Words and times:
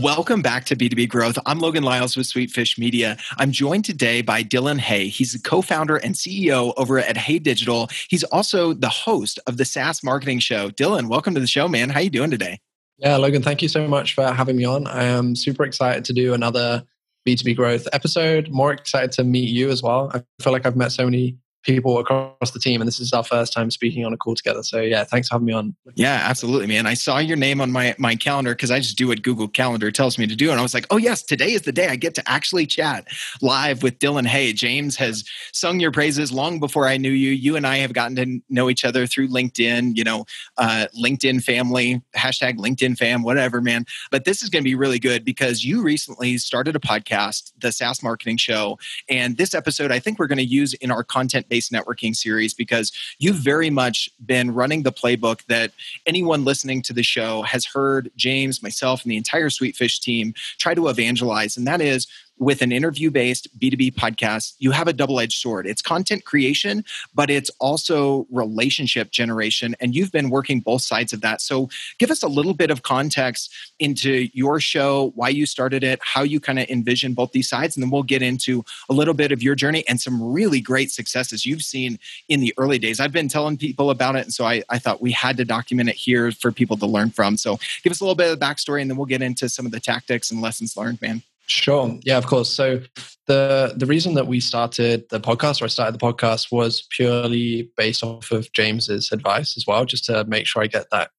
Welcome 0.00 0.40
back 0.40 0.64
to 0.66 0.76
B2B 0.76 1.10
Growth. 1.10 1.38
I'm 1.44 1.58
Logan 1.58 1.82
Lyles 1.82 2.16
with 2.16 2.26
Sweetfish 2.26 2.78
Media. 2.78 3.18
I'm 3.36 3.52
joined 3.52 3.84
today 3.84 4.22
by 4.22 4.42
Dylan 4.42 4.78
Hey. 4.78 5.08
He's 5.08 5.34
the 5.34 5.38
co-founder 5.38 5.96
and 5.98 6.14
CEO 6.14 6.72
over 6.78 6.98
at 6.98 7.18
Hey 7.18 7.38
Digital. 7.38 7.90
He's 8.08 8.24
also 8.24 8.72
the 8.72 8.88
host 8.88 9.38
of 9.46 9.58
the 9.58 9.66
SaaS 9.66 10.02
Marketing 10.02 10.38
Show. 10.38 10.70
Dylan, 10.70 11.08
welcome 11.08 11.34
to 11.34 11.40
the 11.40 11.46
show, 11.46 11.68
man. 11.68 11.90
How 11.90 12.00
are 12.00 12.02
you 12.04 12.08
doing 12.08 12.30
today? 12.30 12.60
Yeah, 12.96 13.16
Logan, 13.16 13.42
thank 13.42 13.60
you 13.60 13.68
so 13.68 13.86
much 13.86 14.14
for 14.14 14.24
having 14.32 14.56
me 14.56 14.64
on. 14.64 14.86
I 14.86 15.04
am 15.04 15.36
super 15.36 15.64
excited 15.64 16.06
to 16.06 16.14
do 16.14 16.32
another 16.32 16.82
B2B 17.28 17.54
Growth 17.54 17.86
episode. 17.92 18.48
More 18.48 18.72
excited 18.72 19.12
to 19.12 19.24
meet 19.24 19.50
you 19.50 19.68
as 19.68 19.82
well. 19.82 20.10
I 20.14 20.22
feel 20.42 20.54
like 20.54 20.64
I've 20.64 20.76
met 20.76 20.92
so 20.92 21.04
many 21.04 21.36
people 21.62 21.98
across 21.98 22.50
the 22.52 22.58
team 22.58 22.80
and 22.80 22.88
this 22.88 23.00
is 23.00 23.12
our 23.12 23.24
first 23.24 23.52
time 23.52 23.70
speaking 23.70 24.04
on 24.04 24.12
a 24.12 24.16
call 24.16 24.34
together. 24.34 24.62
So 24.62 24.80
yeah 24.80 25.04
thanks 25.04 25.28
for 25.28 25.34
having 25.34 25.46
me 25.46 25.52
on. 25.52 25.76
Yeah 25.94 26.20
absolutely 26.24 26.66
man. 26.66 26.86
I 26.86 26.94
saw 26.94 27.18
your 27.18 27.36
name 27.36 27.60
on 27.60 27.70
my 27.70 27.94
my 27.98 28.14
calendar 28.14 28.54
because 28.54 28.70
i 28.70 28.78
just 28.78 28.96
do 28.96 29.08
what 29.08 29.22
google 29.22 29.48
calendar 29.48 29.90
tells 29.90 30.18
me 30.18 30.26
to 30.26 30.36
do 30.36 30.50
and 30.50 30.58
i 30.58 30.62
was 30.62 30.74
like 30.74 30.86
oh 30.90 30.96
yes 30.96 31.22
today 31.22 31.52
is 31.52 31.62
the 31.62 31.72
day 31.72 31.88
i 31.88 31.96
get 31.96 32.14
to 32.14 32.28
actually 32.28 32.66
chat 32.66 33.06
live 33.40 33.82
with 33.82 33.98
dylan 33.98 34.26
hey. 34.26 34.52
James 34.52 34.96
has 34.96 35.24
sung 35.52 35.80
your 35.80 35.92
praises 35.92 36.32
long 36.32 36.58
before 36.60 36.86
i 36.86 36.96
knew 36.96 37.10
you. 37.10 37.30
You 37.30 37.56
and 37.56 37.66
i 37.66 37.76
have 37.78 37.92
gotten 37.92 38.16
to 38.16 38.40
know 38.48 38.68
each 38.68 38.84
other 38.84 39.06
through 39.06 39.28
linkedin 39.28 39.96
you 39.96 40.04
know 40.04 40.24
uh, 40.58 40.86
linkedin 41.00 41.42
family 41.42 42.02
hashtag 42.16 42.58
linkedin 42.58 42.96
fam 42.96 43.22
whatever 43.22 43.60
man. 43.60 43.84
But 44.10 44.24
this 44.24 44.42
is 44.42 44.48
going 44.48 44.62
to 44.62 44.68
be 44.68 44.74
really 44.74 44.98
good 44.98 45.24
because 45.24 45.64
you 45.64 45.82
recently 45.82 46.38
started 46.38 46.76
a 46.76 46.80
podcast 46.80 47.52
the 47.58 47.72
saas 47.72 48.02
marketing 48.02 48.36
show 48.36 48.78
and 49.08 49.36
this 49.36 49.54
episode 49.54 49.90
i 49.90 49.98
think 49.98 50.18
we're 50.18 50.26
going 50.26 50.38
to 50.38 50.44
use 50.44 50.74
in 50.74 50.90
our 50.90 51.04
content 51.04 51.46
based 51.50 51.70
networking 51.70 52.16
series 52.16 52.54
because 52.54 52.90
you've 53.18 53.36
very 53.36 53.68
much 53.68 54.08
been 54.24 54.54
running 54.54 54.82
the 54.82 54.92
playbook 54.92 55.44
that 55.46 55.72
anyone 56.06 56.44
listening 56.44 56.80
to 56.82 56.94
the 56.94 57.02
show 57.02 57.42
has 57.42 57.66
heard 57.66 58.10
James, 58.16 58.62
myself, 58.62 59.02
and 59.02 59.12
the 59.12 59.18
entire 59.18 59.50
Sweetfish 59.50 60.00
team 60.00 60.32
try 60.56 60.72
to 60.74 60.88
evangelize. 60.88 61.58
And 61.58 61.66
that 61.66 61.82
is 61.82 62.06
with 62.40 62.62
an 62.62 62.72
interview 62.72 63.10
based 63.10 63.46
B2B 63.60 63.94
podcast, 63.94 64.54
you 64.58 64.70
have 64.70 64.88
a 64.88 64.94
double 64.94 65.20
edged 65.20 65.38
sword. 65.38 65.66
It's 65.66 65.82
content 65.82 66.24
creation, 66.24 66.84
but 67.14 67.28
it's 67.28 67.50
also 67.60 68.26
relationship 68.30 69.10
generation. 69.10 69.76
And 69.78 69.94
you've 69.94 70.10
been 70.10 70.30
working 70.30 70.60
both 70.60 70.80
sides 70.80 71.12
of 71.12 71.20
that. 71.20 71.42
So 71.42 71.68
give 71.98 72.10
us 72.10 72.22
a 72.22 72.28
little 72.28 72.54
bit 72.54 72.70
of 72.70 72.82
context 72.82 73.52
into 73.78 74.28
your 74.32 74.58
show, 74.58 75.12
why 75.14 75.28
you 75.28 75.44
started 75.44 75.84
it, 75.84 76.00
how 76.02 76.22
you 76.22 76.40
kind 76.40 76.58
of 76.58 76.66
envision 76.70 77.12
both 77.12 77.32
these 77.32 77.48
sides. 77.48 77.76
And 77.76 77.82
then 77.82 77.90
we'll 77.90 78.02
get 78.02 78.22
into 78.22 78.64
a 78.88 78.94
little 78.94 79.14
bit 79.14 79.32
of 79.32 79.42
your 79.42 79.54
journey 79.54 79.84
and 79.86 80.00
some 80.00 80.22
really 80.22 80.62
great 80.62 80.90
successes 80.90 81.44
you've 81.44 81.62
seen 81.62 81.98
in 82.30 82.40
the 82.40 82.54
early 82.56 82.78
days. 82.78 83.00
I've 83.00 83.12
been 83.12 83.28
telling 83.28 83.58
people 83.58 83.90
about 83.90 84.16
it. 84.16 84.24
And 84.24 84.32
so 84.32 84.46
I, 84.46 84.62
I 84.70 84.78
thought 84.78 85.02
we 85.02 85.12
had 85.12 85.36
to 85.36 85.44
document 85.44 85.90
it 85.90 85.96
here 85.96 86.32
for 86.32 86.50
people 86.50 86.78
to 86.78 86.86
learn 86.86 87.10
from. 87.10 87.36
So 87.36 87.58
give 87.82 87.90
us 87.90 88.00
a 88.00 88.04
little 88.04 88.14
bit 88.14 88.32
of 88.32 88.40
the 88.40 88.44
backstory 88.44 88.80
and 88.80 88.90
then 88.90 88.96
we'll 88.96 89.04
get 89.04 89.20
into 89.20 89.50
some 89.50 89.66
of 89.66 89.72
the 89.72 89.80
tactics 89.80 90.30
and 90.30 90.40
lessons 90.40 90.74
learned, 90.74 91.02
man. 91.02 91.22
Sure. 91.50 91.98
Yeah, 92.04 92.16
of 92.16 92.26
course. 92.26 92.48
So 92.48 92.80
the 93.26 93.74
the 93.76 93.86
reason 93.86 94.14
that 94.14 94.28
we 94.28 94.38
started 94.38 95.04
the 95.10 95.18
podcast 95.18 95.60
or 95.60 95.64
I 95.64 95.68
started 95.68 95.98
the 95.98 96.06
podcast 96.06 96.52
was 96.52 96.86
purely 96.90 97.72
based 97.76 98.04
off 98.04 98.30
of 98.30 98.52
James's 98.52 99.10
advice 99.10 99.56
as 99.56 99.66
well, 99.66 99.84
just 99.84 100.04
to 100.04 100.24
make 100.26 100.46
sure 100.46 100.62
I 100.62 100.68
get 100.68 100.86
that 100.92 101.10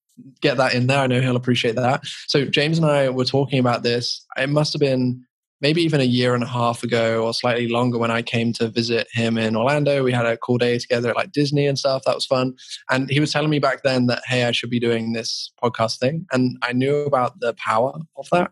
get 0.42 0.56
that 0.56 0.74
in 0.74 0.88
there. 0.88 1.00
I 1.00 1.08
know 1.08 1.20
he'll 1.20 1.36
appreciate 1.36 1.76
that. 1.76 2.06
So 2.28 2.46
James 2.46 2.78
and 2.78 2.88
I 2.88 3.10
were 3.10 3.26
talking 3.26 3.60
about 3.60 3.84
this. 3.84 4.26
It 4.38 4.48
must 4.48 4.72
have 4.72 4.80
been 4.80 5.22
maybe 5.60 5.82
even 5.82 6.00
a 6.00 6.06
year 6.06 6.34
and 6.34 6.46
a 6.46 6.48
half 6.48 6.82
ago 6.82 7.26
or 7.26 7.34
slightly 7.34 7.68
longer 7.68 7.98
when 7.98 8.10
I 8.10 8.22
came 8.22 8.54
to 8.54 8.70
visit 8.70 9.08
him 9.12 9.38
in 9.38 9.58
Orlando. 9.58 10.02
We 10.02 10.14
had 10.14 10.26
a 10.26 10.38
cool 10.38 10.58
day 10.58 10.80
together 10.80 11.10
at 11.10 11.18
like 11.18 11.34
Disney 11.34 11.68
and 11.68 11.78
stuff. 11.78 12.04
That 12.06 12.16
was 12.16 12.26
fun. 12.26 12.56
And 12.90 13.10
he 13.10 13.20
was 13.20 13.34
telling 13.34 13.50
me 13.50 13.60
back 13.60 13.84
then 13.84 14.08
that, 14.08 14.22
hey, 14.28 14.46
I 14.46 14.54
should 14.54 14.70
be 14.70 14.80
doing 14.80 15.12
this 15.12 15.52
podcast 15.62 16.00
thing. 16.00 16.26
And 16.32 16.58
I 16.62 16.72
knew 16.72 17.00
about 17.00 17.42
the 17.42 17.54
power 17.56 18.00
of 18.16 18.30
that 18.32 18.52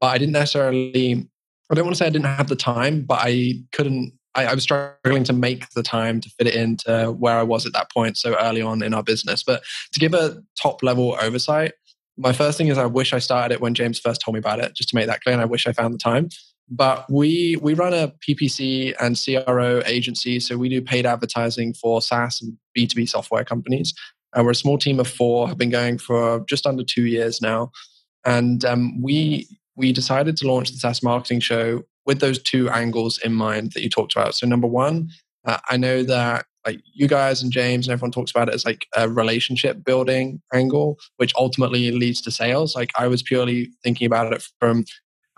but 0.00 0.06
I 0.06 0.18
didn't 0.18 0.32
necessarily. 0.32 1.26
I 1.70 1.74
don't 1.74 1.84
want 1.84 1.96
to 1.96 1.98
say 1.98 2.06
I 2.06 2.10
didn't 2.10 2.26
have 2.26 2.48
the 2.48 2.56
time, 2.56 3.02
but 3.02 3.20
I 3.22 3.54
couldn't. 3.72 4.12
I, 4.34 4.46
I 4.46 4.54
was 4.54 4.62
struggling 4.62 5.24
to 5.24 5.32
make 5.32 5.68
the 5.70 5.82
time 5.82 6.20
to 6.20 6.30
fit 6.30 6.46
it 6.46 6.54
into 6.54 7.12
where 7.18 7.36
I 7.36 7.42
was 7.42 7.66
at 7.66 7.72
that 7.72 7.90
point 7.90 8.16
so 8.16 8.36
early 8.38 8.62
on 8.62 8.82
in 8.82 8.94
our 8.94 9.02
business. 9.02 9.42
But 9.42 9.62
to 9.92 10.00
give 10.00 10.14
a 10.14 10.42
top 10.60 10.82
level 10.82 11.16
oversight, 11.20 11.72
my 12.16 12.32
first 12.32 12.58
thing 12.58 12.68
is 12.68 12.78
I 12.78 12.86
wish 12.86 13.12
I 13.12 13.18
started 13.18 13.54
it 13.54 13.60
when 13.60 13.74
James 13.74 13.98
first 13.98 14.20
told 14.20 14.34
me 14.34 14.38
about 14.38 14.60
it, 14.60 14.74
just 14.74 14.90
to 14.90 14.96
make 14.96 15.06
that 15.06 15.22
clear. 15.22 15.32
And 15.32 15.42
I 15.42 15.46
wish 15.46 15.66
I 15.66 15.72
found 15.72 15.94
the 15.94 15.98
time. 15.98 16.28
But 16.68 17.10
we 17.10 17.56
we 17.60 17.74
run 17.74 17.92
a 17.92 18.12
PPC 18.28 18.94
and 19.00 19.18
CRO 19.20 19.82
agency, 19.86 20.38
so 20.38 20.56
we 20.56 20.68
do 20.68 20.80
paid 20.80 21.06
advertising 21.06 21.74
for 21.74 22.00
SaaS 22.00 22.40
and 22.40 22.56
B 22.74 22.86
two 22.86 22.96
B 22.96 23.06
software 23.06 23.44
companies. 23.44 23.92
And 24.34 24.44
we're 24.44 24.52
a 24.52 24.54
small 24.54 24.78
team 24.78 25.00
of 25.00 25.08
four, 25.08 25.48
have 25.48 25.58
been 25.58 25.70
going 25.70 25.98
for 25.98 26.44
just 26.48 26.66
under 26.66 26.84
two 26.84 27.06
years 27.06 27.42
now, 27.42 27.72
and 28.24 28.64
um, 28.64 29.02
we 29.02 29.48
we 29.80 29.92
decided 29.92 30.36
to 30.36 30.46
launch 30.46 30.70
the 30.70 30.76
SaaS 30.76 31.02
marketing 31.02 31.40
show 31.40 31.82
with 32.06 32.20
those 32.20 32.40
two 32.42 32.68
angles 32.68 33.18
in 33.24 33.32
mind 33.32 33.72
that 33.72 33.82
you 33.82 33.88
talked 33.88 34.14
about. 34.14 34.34
So, 34.34 34.46
number 34.46 34.66
one, 34.66 35.08
uh, 35.46 35.58
I 35.68 35.76
know 35.76 36.02
that 36.02 36.44
like 36.66 36.82
you 36.92 37.08
guys 37.08 37.42
and 37.42 37.50
James 37.50 37.86
and 37.86 37.92
everyone 37.92 38.12
talks 38.12 38.30
about 38.30 38.48
it 38.48 38.54
as 38.54 38.66
like 38.66 38.86
a 38.94 39.08
relationship 39.08 39.82
building 39.82 40.42
angle, 40.52 40.98
which 41.16 41.32
ultimately 41.34 41.90
leads 41.90 42.20
to 42.22 42.30
sales. 42.30 42.76
Like 42.76 42.90
I 42.98 43.06
was 43.06 43.22
purely 43.22 43.70
thinking 43.82 44.06
about 44.06 44.32
it 44.32 44.46
from 44.60 44.84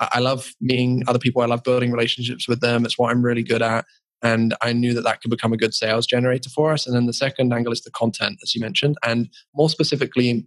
I 0.01 0.19
love 0.19 0.53
meeting 0.61 1.05
other 1.07 1.21
people. 1.21 1.43
I 1.43 1.47
love 1.47 1.63
building 1.63 1.93
relationships 1.93 2.49
with 2.49 2.61
them. 2.61 2.85
It's 2.85 2.99
what 2.99 3.13
I'm 3.13 3.25
really 3.25 3.45
good 3.45 3.63
at. 3.63 3.85
And 4.21 4.55
I 4.61 4.73
knew 4.73 4.95
that 4.95 5.03
that 5.03 5.21
could 5.21 5.31
become 5.31 5.53
a 5.53 5.57
good 5.57 5.75
sales 5.75 6.07
generator 6.07 6.51
for 6.51 6.73
us. 6.73 6.87
And 6.87 6.97
then 6.97 7.07
the 7.07 7.13
second 7.13 7.53
angle 7.53 7.73
is 7.73 7.83
the 7.83 7.91
content, 7.91 8.39
as 8.43 8.55
you 8.55 8.61
mentioned, 8.61 8.97
and 9.05 9.29
more 9.55 9.69
specifically, 9.69 10.47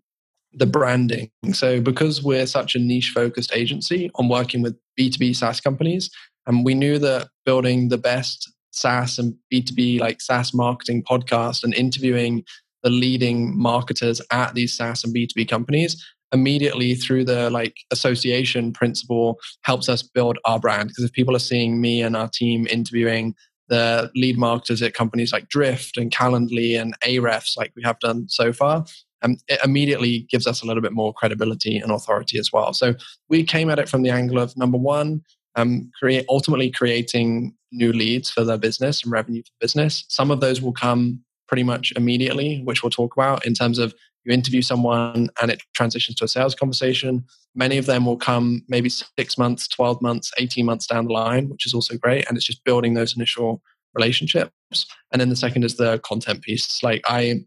the 0.55 0.65
branding. 0.65 1.29
So, 1.53 1.81
because 1.81 2.23
we're 2.23 2.45
such 2.45 2.75
a 2.75 2.79
niche 2.79 3.11
focused 3.13 3.51
agency 3.53 4.09
on 4.15 4.29
working 4.29 4.61
with 4.61 4.77
B2B 4.99 5.35
SaaS 5.35 5.59
companies, 5.61 6.09
and 6.47 6.65
we 6.65 6.73
knew 6.73 6.99
that 6.99 7.29
building 7.45 7.89
the 7.89 7.97
best 7.97 8.51
SaaS 8.71 9.19
and 9.19 9.35
B2B 9.51 9.99
like 9.99 10.21
SaaS 10.21 10.53
marketing 10.53 11.03
podcast 11.03 11.63
and 11.63 11.73
interviewing 11.73 12.43
the 12.83 12.89
leading 12.89 13.57
marketers 13.57 14.21
at 14.31 14.53
these 14.53 14.75
SaaS 14.75 15.03
and 15.03 15.15
B2B 15.15 15.49
companies 15.49 16.03
immediately 16.31 16.95
through 16.95 17.23
the 17.23 17.49
like 17.49 17.75
association 17.91 18.73
principle 18.73 19.39
helps 19.61 19.87
us 19.89 20.03
build 20.03 20.37
our 20.45 20.59
brand 20.59 20.89
because 20.89 21.03
if 21.03 21.11
people 21.13 21.35
are 21.35 21.39
seeing 21.39 21.79
me 21.79 22.01
and 22.01 22.15
our 22.15 22.27
team 22.27 22.67
interviewing 22.67 23.33
the 23.69 24.11
lead 24.15 24.37
marketers 24.37 24.81
at 24.81 24.93
companies 24.93 25.31
like 25.31 25.47
Drift 25.49 25.97
and 25.97 26.11
Calendly 26.11 26.79
and 26.79 26.93
Ahrefs 27.01 27.57
like 27.57 27.71
we 27.75 27.83
have 27.83 27.99
done 27.99 28.27
so 28.27 28.51
far 28.51 28.85
um, 29.25 29.37
it 29.47 29.59
immediately 29.63 30.27
gives 30.29 30.47
us 30.47 30.61
a 30.61 30.65
little 30.65 30.81
bit 30.81 30.93
more 30.93 31.13
credibility 31.13 31.77
and 31.77 31.91
authority 31.91 32.37
as 32.37 32.53
well. 32.53 32.73
So 32.73 32.93
we 33.27 33.43
came 33.43 33.69
at 33.69 33.79
it 33.79 33.89
from 33.89 34.03
the 34.03 34.11
angle 34.11 34.39
of 34.39 34.55
number 34.55 34.77
one, 34.77 35.23
um, 35.55 35.89
create 35.99 36.25
ultimately 36.29 36.69
creating 36.69 37.55
new 37.71 37.91
leads 37.91 38.29
for 38.29 38.43
the 38.43 38.57
business 38.57 39.03
and 39.03 39.11
revenue 39.11 39.41
for 39.41 39.51
business. 39.59 40.05
Some 40.09 40.31
of 40.31 40.41
those 40.41 40.61
will 40.61 40.73
come 40.73 41.21
pretty 41.47 41.63
much 41.63 41.91
immediately, 41.95 42.61
which 42.63 42.83
we'll 42.83 42.89
talk 42.89 43.15
about 43.15 43.45
in 43.45 43.53
terms 43.53 43.79
of 43.79 43.93
you 44.23 44.33
interview 44.33 44.61
someone 44.61 45.29
and 45.41 45.51
it 45.51 45.61
transitions 45.75 46.17
to 46.17 46.25
a 46.25 46.27
sales 46.27 46.55
conversation. 46.55 47.23
Many 47.53 47.77
of 47.77 47.85
them 47.85 48.05
will 48.05 48.17
come 48.17 48.63
maybe 48.67 48.89
six 48.89 49.37
months, 49.37 49.67
12 49.67 50.01
months, 50.01 50.31
18 50.37 50.65
months 50.65 50.87
down 50.87 51.05
the 51.05 51.13
line, 51.13 51.49
which 51.49 51.65
is 51.65 51.73
also 51.73 51.97
great. 51.97 52.27
And 52.27 52.35
it's 52.35 52.45
just 52.45 52.63
building 52.63 52.95
those 52.95 53.15
initial 53.15 53.61
relationships. 53.93 54.85
And 55.11 55.21
then 55.21 55.29
the 55.29 55.35
second 55.35 55.63
is 55.63 55.77
the 55.77 55.99
content 55.99 56.41
piece. 56.41 56.81
Like 56.83 57.01
I 57.05 57.45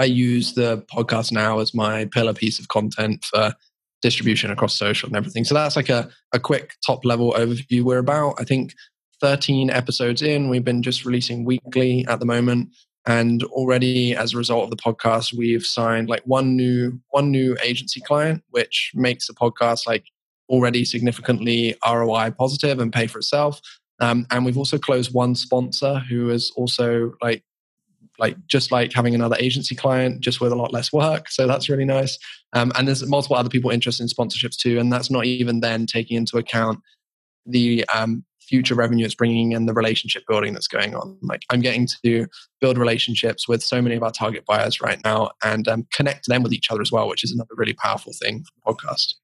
I 0.00 0.04
use 0.04 0.54
the 0.54 0.82
podcast 0.90 1.30
now 1.30 1.58
as 1.58 1.74
my 1.74 2.06
pillar 2.06 2.32
piece 2.32 2.58
of 2.58 2.68
content 2.68 3.22
for 3.22 3.52
distribution 4.00 4.50
across 4.50 4.74
social 4.74 5.08
and 5.08 5.16
everything. 5.16 5.44
So 5.44 5.52
that's 5.52 5.76
like 5.76 5.90
a, 5.90 6.08
a 6.32 6.40
quick 6.40 6.72
top 6.84 7.04
level 7.04 7.34
overview. 7.34 7.82
We're 7.82 7.98
about, 7.98 8.36
I 8.38 8.44
think, 8.44 8.74
13 9.20 9.68
episodes 9.68 10.22
in. 10.22 10.48
We've 10.48 10.64
been 10.64 10.82
just 10.82 11.04
releasing 11.04 11.44
weekly 11.44 12.06
at 12.08 12.18
the 12.18 12.24
moment. 12.24 12.70
And 13.06 13.42
already 13.44 14.16
as 14.16 14.32
a 14.32 14.38
result 14.38 14.64
of 14.64 14.70
the 14.70 14.76
podcast, 14.76 15.36
we've 15.36 15.66
signed 15.66 16.08
like 16.08 16.22
one 16.24 16.56
new 16.56 16.98
one 17.10 17.30
new 17.30 17.58
agency 17.62 18.00
client, 18.00 18.42
which 18.48 18.92
makes 18.94 19.26
the 19.26 19.34
podcast 19.34 19.86
like 19.86 20.06
already 20.48 20.82
significantly 20.86 21.76
ROI 21.86 22.30
positive 22.38 22.78
and 22.78 22.90
pay 22.90 23.06
for 23.06 23.18
itself. 23.18 23.60
Um, 24.00 24.26
and 24.30 24.46
we've 24.46 24.56
also 24.56 24.78
closed 24.78 25.12
one 25.12 25.34
sponsor 25.34 25.98
who 25.98 26.30
is 26.30 26.50
also 26.56 27.12
like 27.20 27.44
like 28.20 28.36
just 28.46 28.70
like 28.70 28.92
having 28.92 29.14
another 29.14 29.36
agency 29.40 29.74
client 29.74 30.20
just 30.20 30.40
with 30.40 30.52
a 30.52 30.56
lot 30.56 30.72
less 30.72 30.92
work. 30.92 31.28
So 31.30 31.46
that's 31.46 31.68
really 31.68 31.84
nice. 31.84 32.18
Um, 32.52 32.70
and 32.76 32.86
there's 32.86 33.04
multiple 33.06 33.36
other 33.36 33.48
people 33.48 33.70
interested 33.70 34.02
in 34.02 34.08
sponsorships 34.08 34.56
too. 34.56 34.78
And 34.78 34.92
that's 34.92 35.10
not 35.10 35.24
even 35.24 35.60
then 35.60 35.86
taking 35.86 36.16
into 36.16 36.36
account 36.36 36.80
the 37.46 37.84
um, 37.94 38.24
future 38.50 38.74
revenue 38.74 39.04
it's 39.04 39.14
bringing 39.14 39.54
and 39.54 39.68
the 39.68 39.72
relationship 39.72 40.24
building 40.28 40.52
that's 40.52 40.66
going 40.66 40.94
on. 40.94 41.16
Like 41.22 41.42
i'm 41.50 41.60
getting 41.60 41.86
to 42.04 42.26
build 42.60 42.76
relationships 42.76 43.48
with 43.48 43.62
so 43.62 43.80
many 43.80 43.94
of 43.94 44.02
our 44.02 44.10
target 44.10 44.44
buyers 44.44 44.80
right 44.80 44.98
now 45.04 45.30
and 45.44 45.68
um, 45.68 45.86
connect 45.92 46.26
them 46.26 46.42
with 46.42 46.52
each 46.52 46.70
other 46.70 46.80
as 46.80 46.90
well 46.90 47.08
which 47.08 47.22
is 47.22 47.32
another 47.32 47.50
really 47.56 47.74
powerful 47.74 48.12
thing 48.20 48.42
for 48.42 48.50
the 48.56 48.74
podcast 48.74 49.14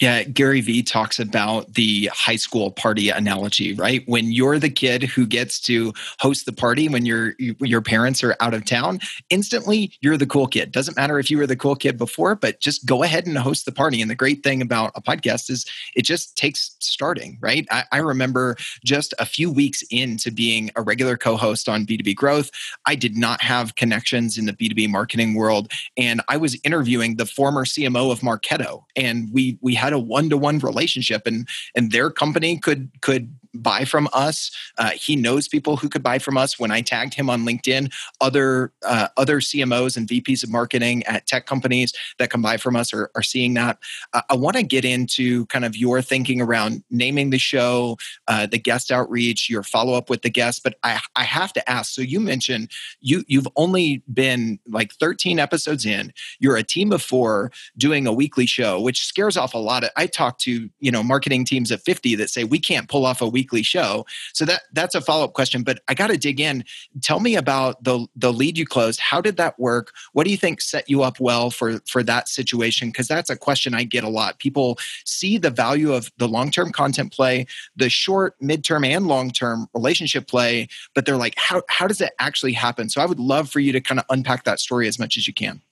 Yeah, 0.00 0.22
Gary 0.22 0.62
Vee 0.62 0.82
talks 0.82 1.18
about 1.18 1.74
the 1.74 2.10
high 2.14 2.36
school 2.36 2.70
party 2.70 3.10
analogy, 3.10 3.74
right? 3.74 4.02
When 4.06 4.32
you're 4.32 4.58
the 4.58 4.70
kid 4.70 5.02
who 5.02 5.26
gets 5.26 5.60
to 5.60 5.92
host 6.18 6.46
the 6.46 6.52
party 6.52 6.88
when 6.88 7.04
your 7.04 7.34
your 7.38 7.82
parents 7.82 8.24
are 8.24 8.34
out 8.40 8.54
of 8.54 8.64
town, 8.64 9.00
instantly 9.28 9.92
you're 10.00 10.16
the 10.16 10.26
cool 10.26 10.46
kid. 10.46 10.72
Doesn't 10.72 10.96
matter 10.96 11.18
if 11.18 11.30
you 11.30 11.36
were 11.36 11.46
the 11.46 11.54
cool 11.54 11.76
kid 11.76 11.98
before, 11.98 12.34
but 12.34 12.60
just 12.60 12.86
go 12.86 13.02
ahead 13.02 13.26
and 13.26 13.36
host 13.36 13.66
the 13.66 13.72
party. 13.72 14.00
And 14.00 14.10
the 14.10 14.14
great 14.14 14.42
thing 14.42 14.62
about 14.62 14.92
a 14.94 15.02
podcast 15.02 15.50
is 15.50 15.66
it 15.94 16.02
just 16.02 16.34
takes 16.34 16.76
starting, 16.78 17.38
right? 17.42 17.66
I, 17.70 17.84
I 17.92 17.98
remember 17.98 18.56
just 18.82 19.12
a 19.18 19.26
few 19.26 19.52
weeks 19.52 19.82
into 19.90 20.32
being 20.32 20.70
a 20.76 20.82
regular 20.82 21.18
co-host 21.18 21.68
on 21.68 21.84
B2B 21.84 22.14
Growth, 22.16 22.50
I 22.86 22.94
did 22.94 23.18
not 23.18 23.42
have 23.42 23.74
connections 23.74 24.38
in 24.38 24.46
the 24.46 24.54
B2B 24.54 24.88
marketing 24.88 25.34
world, 25.34 25.70
and 25.98 26.22
I 26.30 26.38
was 26.38 26.58
interviewing 26.64 27.16
the 27.16 27.26
former 27.26 27.66
CMO 27.66 28.10
of 28.10 28.20
Marketo, 28.20 28.84
and 28.96 29.28
we 29.30 29.58
we 29.60 29.74
had 29.74 29.89
had 29.90 29.98
a 29.98 30.02
one-to-one 30.02 30.58
relationship 30.58 31.26
and 31.26 31.48
and 31.74 31.92
their 31.92 32.10
company 32.10 32.58
could 32.58 32.90
could 33.00 33.34
buy 33.54 33.84
from 33.84 34.08
us. 34.12 34.50
Uh, 34.78 34.90
he 34.90 35.16
knows 35.16 35.48
people 35.48 35.76
who 35.76 35.88
could 35.88 36.02
buy 36.02 36.18
from 36.18 36.36
us. 36.36 36.58
When 36.58 36.70
I 36.70 36.80
tagged 36.80 37.14
him 37.14 37.28
on 37.28 37.44
LinkedIn, 37.44 37.92
other 38.20 38.72
uh, 38.84 39.08
other 39.16 39.40
CMOs 39.40 39.96
and 39.96 40.06
VPs 40.06 40.42
of 40.42 40.50
marketing 40.50 41.02
at 41.04 41.26
tech 41.26 41.46
companies 41.46 41.92
that 42.18 42.30
can 42.30 42.42
buy 42.42 42.56
from 42.56 42.76
us 42.76 42.92
are, 42.92 43.10
are 43.14 43.22
seeing 43.22 43.54
that. 43.54 43.78
Uh, 44.12 44.22
I 44.28 44.36
want 44.36 44.56
to 44.56 44.62
get 44.62 44.84
into 44.84 45.46
kind 45.46 45.64
of 45.64 45.76
your 45.76 46.02
thinking 46.02 46.40
around 46.40 46.82
naming 46.90 47.30
the 47.30 47.38
show, 47.38 47.96
uh, 48.28 48.46
the 48.46 48.58
guest 48.58 48.90
outreach, 48.90 49.50
your 49.50 49.62
follow 49.62 49.94
up 49.94 50.10
with 50.10 50.22
the 50.22 50.30
guests. 50.30 50.60
But 50.60 50.76
I, 50.82 51.00
I 51.16 51.24
have 51.24 51.52
to 51.54 51.70
ask. 51.70 51.92
So 51.92 52.02
you 52.02 52.20
mentioned 52.20 52.70
you 53.00 53.24
you've 53.26 53.48
only 53.56 54.02
been 54.12 54.58
like 54.68 54.92
13 54.94 55.38
episodes 55.38 55.84
in. 55.86 56.12
You're 56.38 56.56
a 56.56 56.62
team 56.62 56.92
of 56.92 57.02
four 57.02 57.50
doing 57.76 58.06
a 58.06 58.12
weekly 58.12 58.46
show, 58.46 58.80
which 58.80 59.04
scares 59.04 59.36
off 59.36 59.54
a 59.54 59.58
lot 59.58 59.84
of. 59.84 59.90
I 59.96 60.06
talk 60.06 60.38
to 60.40 60.68
you 60.78 60.90
know 60.90 61.02
marketing 61.02 61.44
teams 61.44 61.70
of 61.70 61.82
50 61.82 62.14
that 62.16 62.30
say 62.30 62.44
we 62.44 62.58
can't 62.58 62.88
pull 62.88 63.04
off 63.04 63.20
a 63.20 63.28
week 63.28 63.39
weekly 63.40 63.62
show. 63.62 64.04
So 64.34 64.44
that 64.44 64.62
that's 64.72 64.94
a 64.94 65.00
follow 65.00 65.24
up 65.24 65.32
question. 65.32 65.62
But 65.62 65.80
I 65.88 65.94
got 65.94 66.08
to 66.08 66.18
dig 66.18 66.40
in. 66.40 66.62
Tell 67.00 67.20
me 67.20 67.36
about 67.36 67.82
the 67.82 68.06
the 68.14 68.32
lead 68.32 68.58
you 68.58 68.66
closed. 68.66 69.00
How 69.00 69.20
did 69.22 69.38
that 69.38 69.58
work? 69.58 69.92
What 70.12 70.24
do 70.24 70.30
you 70.30 70.36
think 70.36 70.60
set 70.60 70.90
you 70.90 71.02
up 71.02 71.18
well 71.20 71.50
for 71.50 71.80
for 71.88 72.02
that 72.02 72.28
situation? 72.28 72.88
Because 72.88 73.08
that's 73.08 73.30
a 73.30 73.36
question 73.36 73.74
I 73.74 73.84
get 73.84 74.04
a 74.04 74.08
lot. 74.08 74.38
People 74.38 74.78
see 75.04 75.38
the 75.38 75.50
value 75.50 75.94
of 75.94 76.12
the 76.18 76.28
long 76.28 76.50
term 76.50 76.70
content 76.70 77.12
play, 77.12 77.46
the 77.76 77.88
short, 77.88 78.38
midterm, 78.40 78.86
and 78.86 79.06
long 79.06 79.30
term 79.30 79.66
relationship 79.72 80.28
play, 80.28 80.68
but 80.94 81.06
they're 81.06 81.16
like, 81.16 81.34
how 81.38 81.62
how 81.70 81.86
does 81.86 82.02
it 82.02 82.12
actually 82.18 82.52
happen? 82.52 82.90
So 82.90 83.00
I 83.00 83.06
would 83.06 83.20
love 83.20 83.48
for 83.48 83.60
you 83.60 83.72
to 83.72 83.80
kind 83.80 83.98
of 83.98 84.04
unpack 84.10 84.44
that 84.44 84.60
story 84.60 84.86
as 84.86 84.98
much 84.98 85.16
as 85.16 85.26
you 85.26 85.32
can. 85.32 85.62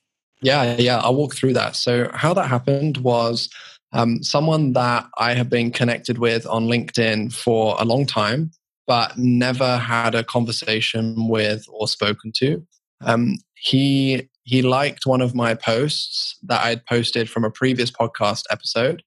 Yeah, 0.41 0.77
yeah, 0.77 0.99
I'll 0.99 1.15
walk 1.15 1.35
through 1.35 1.53
that. 1.53 1.75
So, 1.75 2.09
how 2.13 2.33
that 2.33 2.47
happened 2.47 2.97
was 2.97 3.49
um, 3.91 4.21
someone 4.23 4.73
that 4.73 5.07
I 5.17 5.33
have 5.33 5.49
been 5.49 5.71
connected 5.71 6.17
with 6.17 6.45
on 6.45 6.67
LinkedIn 6.67 7.33
for 7.33 7.75
a 7.79 7.85
long 7.85 8.05
time, 8.05 8.51
but 8.87 9.17
never 9.17 9.77
had 9.77 10.15
a 10.15 10.23
conversation 10.23 11.27
with 11.27 11.65
or 11.69 11.87
spoken 11.87 12.31
to. 12.37 12.65
Um, 13.01 13.37
he 13.55 14.29
he 14.43 14.61
liked 14.61 15.05
one 15.05 15.21
of 15.21 15.35
my 15.35 15.53
posts 15.53 16.37
that 16.43 16.63
I'd 16.63 16.85
posted 16.85 17.29
from 17.29 17.43
a 17.43 17.51
previous 17.51 17.91
podcast 17.91 18.43
episode, 18.49 19.03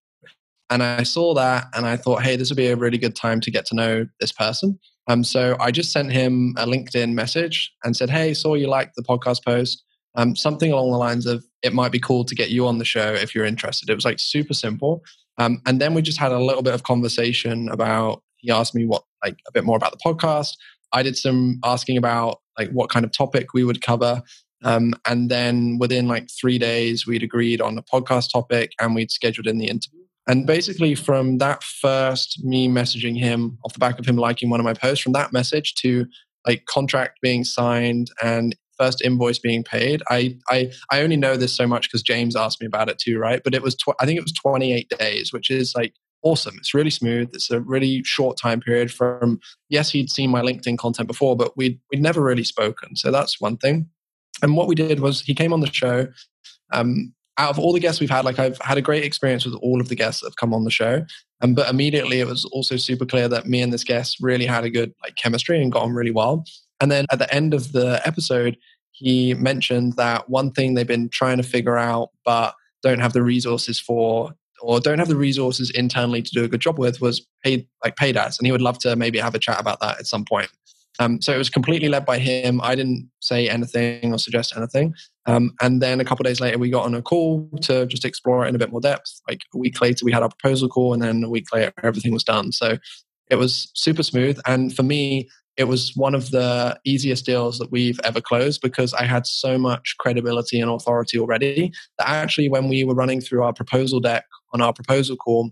and 0.71 0.83
I 0.83 1.03
saw 1.03 1.35
that 1.35 1.67
and 1.75 1.87
I 1.87 1.97
thought, 1.97 2.23
hey, 2.23 2.37
this 2.37 2.49
would 2.51 2.57
be 2.57 2.69
a 2.69 2.77
really 2.77 2.99
good 2.99 3.17
time 3.17 3.41
to 3.41 3.51
get 3.51 3.67
to 3.67 3.75
know 3.75 4.07
this 4.21 4.33
person. 4.33 4.79
Um, 5.09 5.25
so 5.25 5.57
I 5.59 5.71
just 5.71 5.93
sent 5.93 6.13
him 6.13 6.55
a 6.57 6.65
LinkedIn 6.65 7.13
message 7.13 7.73
and 7.85 7.97
said, 7.97 8.09
hey, 8.09 8.35
saw 8.35 8.55
you 8.55 8.69
liked 8.69 8.95
the 8.95 9.03
podcast 9.03 9.45
post. 9.45 9.85
Um, 10.15 10.37
something 10.37 10.73
along 10.73 10.91
the 10.91 10.99
lines 10.99 11.27
of, 11.27 11.45
it 11.63 11.73
might 11.73 11.93
be 11.93 12.01
cool 12.01 12.25
to 12.25 12.35
get 12.35 12.51
you 12.51 12.67
on 12.67 12.79
the 12.79 12.85
show 12.85 13.13
if 13.13 13.35
you're 13.35 13.45
interested. 13.45 13.89
It 13.89 13.95
was 13.95 14.05
like 14.05 14.19
super 14.19 14.55
simple. 14.55 15.03
Um, 15.39 15.63
and 15.67 15.81
then 15.81 15.95
we 15.95 16.03
just 16.03 16.19
had 16.19 16.33
a 16.33 16.39
little 16.39 16.63
bit 16.63 16.75
of 16.75 16.83
conversation 16.83 17.69
about, 17.71 18.23
he 18.37 18.51
asked 18.51 18.75
me 18.75 18.85
what, 18.85 19.05
like 19.25 19.39
a 19.49 19.53
bit 19.53 19.65
more 19.65 19.77
about 19.77 19.93
the 19.93 19.99
podcast. 20.05 20.57
I 20.93 21.03
did 21.03 21.17
some 21.17 21.61
asking 21.65 21.97
about 21.97 22.41
like 22.59 22.71
what 22.71 22.91
kind 22.91 23.05
of 23.05 23.13
topic 23.13 23.55
we 23.55 23.65
would 23.65 23.81
cover. 23.81 24.23
Um, 24.65 24.95
and 25.07 25.31
then 25.31 25.79
within 25.79 26.07
like 26.07 26.29
three 26.31 26.59
days, 26.59 27.07
we'd 27.07 27.23
agreed 27.23 27.61
on 27.61 27.75
the 27.75 27.83
podcast 27.83 28.31
topic 28.31 28.73
and 28.81 28.95
we'd 28.95 29.11
scheduled 29.11 29.47
in 29.47 29.59
the 29.59 29.69
interview. 29.69 30.01
And 30.29 30.47
basically, 30.47 30.95
from 30.95 31.39
that 31.39 31.65
first, 31.65 32.45
me 32.45 32.69
messaging 32.69 33.19
him 33.19 33.59
off 33.65 33.73
the 33.73 33.81
back 33.81 33.99
of 33.99 34.07
him 34.07 34.17
liking 34.17 34.51
one 34.51 34.61
of 34.61 34.65
my 34.65 34.75
posts, 34.75 35.03
from 35.03 35.15
that 35.15 35.33
message 35.33 35.75
to 35.77 36.07
like 36.47 36.65
contract 36.67 37.19
being 37.23 37.43
signed 37.43 38.09
and 38.23 38.55
first 38.79 39.03
invoice 39.03 39.39
being 39.39 39.63
paid. 39.63 40.03
I 40.11 40.37
I 40.51 40.71
I 40.91 41.03
only 41.03 41.17
know 41.17 41.37
this 41.37 41.55
so 41.55 41.67
much 41.67 41.89
because 41.89 42.03
James 42.03 42.37
asked 42.37 42.61
me 42.61 42.67
about 42.67 42.89
it 42.89 42.99
too, 42.99 43.19
right? 43.19 43.43
But 43.43 43.55
it 43.55 43.63
was 43.63 43.75
tw- 43.75 43.97
I 44.01 44.07
think 44.07 44.19
it 44.19 44.25
was 44.25 44.33
28 44.33 44.93
days, 44.99 45.33
which 45.33 45.51
is 45.51 45.75
like 45.75 45.95
awesome. 46.23 46.55
It's 46.59 46.75
really 46.75 46.91
smooth. 46.91 47.31
It's 47.33 47.51
a 47.51 47.61
really 47.61 48.03
short 48.05 48.37
time 48.37 48.61
period 48.61 48.93
from 48.93 49.41
yes, 49.69 49.91
he'd 49.91 50.11
seen 50.11 50.31
my 50.31 50.41
LinkedIn 50.41 50.79
content 50.79 51.09
before, 51.09 51.37
but 51.37 51.57
we'd 51.57 51.79
we'd 51.91 52.03
never 52.03 52.23
really 52.23 52.45
spoken. 52.45 52.97
So 52.97 53.11
that's 53.11 53.41
one 53.41 53.57
thing. 53.57 53.89
And 54.43 54.57
what 54.57 54.69
we 54.69 54.75
did 54.75 55.01
was 55.01 55.21
he 55.21 55.35
came 55.35 55.53
on 55.53 55.61
the 55.61 55.73
show. 55.73 56.09
Um, 56.73 57.13
out 57.39 57.51
of 57.51 57.59
all 57.59 57.73
the 57.73 57.81
guests 57.81 58.01
we've 58.01 58.11
had, 58.11 58.25
like 58.25 58.39
I've 58.39 58.59
had 58.59 58.77
a 58.77 58.83
great 58.83 59.05
experience 59.05 59.45
with 59.45 59.55
all 59.55 59.81
of 59.81 59.89
the 59.89 59.95
guests 59.95 60.21
that 60.21 60.29
have 60.29 60.37
come 60.37 60.53
on 60.53 60.65
the 60.65 60.71
show. 60.71 61.05
Um, 61.41 61.55
but 61.55 61.69
immediately 61.69 62.21
it 62.21 62.27
was 62.27 62.45
also 62.47 62.77
super 62.77 63.07
clear 63.07 63.27
that 63.29 63.47
me 63.47 63.63
and 63.63 63.73
this 63.73 63.85
guest 63.85 64.19
really 64.21 64.47
had 64.47 64.65
a 64.65 64.71
good 64.71 64.93
like 65.03 65.17
chemistry 65.17 65.61
and 65.61 65.73
got 65.73 65.83
on 65.83 65.93
really 65.93 66.11
well. 66.11 66.45
And 66.83 66.91
then 66.91 67.07
at 67.13 67.19
the 67.19 67.33
end 67.33 67.55
of 67.55 67.73
the 67.73 68.03
episode, 68.05 68.59
he 68.91 69.35
mentioned 69.35 69.95
that 69.97 70.29
one 70.29 70.51
thing 70.51 70.75
they've 70.75 70.87
been 70.87 71.09
trying 71.09 71.39
to 71.39 71.43
figure 71.43 71.79
out, 71.79 72.11
but 72.25 72.55
don't 72.83 72.99
have 72.99 73.15
the 73.15 73.23
resources 73.23 73.79
for, 73.81 74.33
or 74.61 74.81
don't 74.81 74.99
have 74.99 75.09
the 75.09 75.17
resources 75.17 75.71
internally 75.71 76.23
to 76.23 76.31
do 76.33 76.45
a 76.45 76.49
good 76.49 76.61
job 76.61 76.79
with, 76.79 77.01
was 77.01 77.25
paid 77.45 77.67
like 77.85 77.97
paid 77.97 78.17
ads, 78.17 78.39
and 78.39 78.47
he 78.47 78.53
would 78.53 78.61
love 78.61 78.79
to 78.81 78.97
maybe 78.97 79.19
have 79.19 79.35
a 79.35 79.39
chat 79.39 79.61
about 79.61 79.81
that 79.81 79.99
at 79.99 80.07
some 80.07 80.25
point. 80.25 80.51
Um, 80.99 81.23
so 81.23 81.33
it 81.33 81.39
was 81.39 81.49
completely 81.49 81.89
led 81.89 82.05
by 82.05 82.19
him. 82.19 82.61
I 82.63 82.75
didn't 82.75 83.11
say 83.21 83.49
anything 83.49 84.13
or 84.13 84.19
suggest 84.19 84.55
anything. 84.57 84.95
Um, 85.25 85.55
and 85.63 85.81
then 85.81 86.01
a 86.01 86.05
couple 86.05 86.23
days 86.25 86.41
later, 86.41 86.59
we 86.59 86.69
got 86.69 86.85
on 86.85 86.95
a 86.95 87.01
call 87.01 87.49
to 87.63 87.87
just 87.87 88.05
explore 88.05 88.45
it 88.45 88.49
in 88.49 88.55
a 88.55 88.59
bit 88.59 88.71
more 88.71 88.81
depth. 88.81 89.23
Like 89.27 89.41
a 89.55 89.59
week 89.59 89.81
later, 89.81 90.05
we 90.05 90.13
had 90.13 90.23
our 90.23 90.29
proposal 90.29 90.69
call, 90.69 90.93
and 90.93 91.03
then 91.03 91.25
a 91.25 91.31
week 91.31 91.47
later, 91.53 91.73
everything 91.83 92.13
was 92.13 92.25
done. 92.25 92.53
So 92.53 92.77
it 93.31 93.37
was 93.37 93.71
super 93.75 94.03
smooth. 94.03 94.39
And 94.47 94.75
for 94.75 94.83
me, 94.83 95.31
it 95.57 95.65
was 95.65 95.93
one 95.95 96.15
of 96.15 96.31
the 96.31 96.79
easiest 96.85 97.27
deals 97.27 97.59
that 97.59 97.71
we've 97.71 98.01
ever 98.05 98.21
closed 98.21 98.61
because 98.63 98.95
I 98.95 99.05
had 99.05 99.27
so 99.27 99.59
much 99.59 99.97
credibility 99.99 100.61
and 100.61 100.71
authority 100.71 101.19
already 101.19 101.73
that 101.99 102.09
actually, 102.09 102.49
when 102.49 102.69
we 102.69 102.85
were 102.85 102.95
running 102.95 103.21
through 103.21 103.43
our 103.43 103.53
proposal 103.53 104.01
deck 104.01 104.25
on 104.55 104.63
our 104.63 104.73
proposal 104.73 105.17
call, 105.17 105.51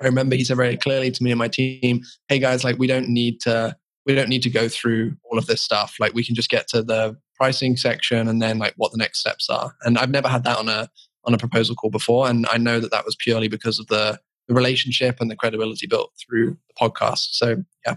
I 0.00 0.04
remember 0.04 0.36
he 0.36 0.44
said 0.44 0.56
very 0.56 0.76
clearly 0.76 1.10
to 1.10 1.22
me 1.22 1.30
and 1.30 1.38
my 1.38 1.48
team, 1.48 2.02
"Hey 2.28 2.38
guys, 2.38 2.64
like 2.64 2.78
we 2.78 2.86
don't 2.86 3.08
need 3.08 3.40
to 3.42 3.76
we 4.06 4.14
don't 4.14 4.28
need 4.28 4.42
to 4.42 4.50
go 4.50 4.68
through 4.68 5.16
all 5.24 5.38
of 5.38 5.46
this 5.46 5.62
stuff. 5.62 5.96
Like 5.98 6.14
we 6.14 6.24
can 6.24 6.34
just 6.34 6.50
get 6.50 6.68
to 6.68 6.82
the 6.82 7.16
pricing 7.36 7.76
section 7.76 8.28
and 8.28 8.40
then 8.40 8.58
like 8.58 8.74
what 8.76 8.92
the 8.92 8.98
next 8.98 9.18
steps 9.20 9.48
are." 9.48 9.74
And 9.82 9.98
I've 9.98 10.10
never 10.10 10.28
had 10.28 10.44
that 10.44 10.58
on 10.58 10.68
a 10.68 10.88
on 11.24 11.34
a 11.34 11.38
proposal 11.38 11.74
call 11.74 11.90
before, 11.90 12.28
and 12.28 12.46
I 12.50 12.58
know 12.58 12.80
that 12.80 12.90
that 12.92 13.04
was 13.04 13.16
purely 13.16 13.48
because 13.48 13.78
of 13.78 13.86
the 13.88 14.20
the 14.46 14.54
relationship 14.54 15.20
and 15.20 15.30
the 15.30 15.36
credibility 15.36 15.86
built 15.86 16.12
through 16.20 16.56
the 16.68 16.74
podcast. 16.80 17.28
So 17.32 17.64
yeah. 17.86 17.96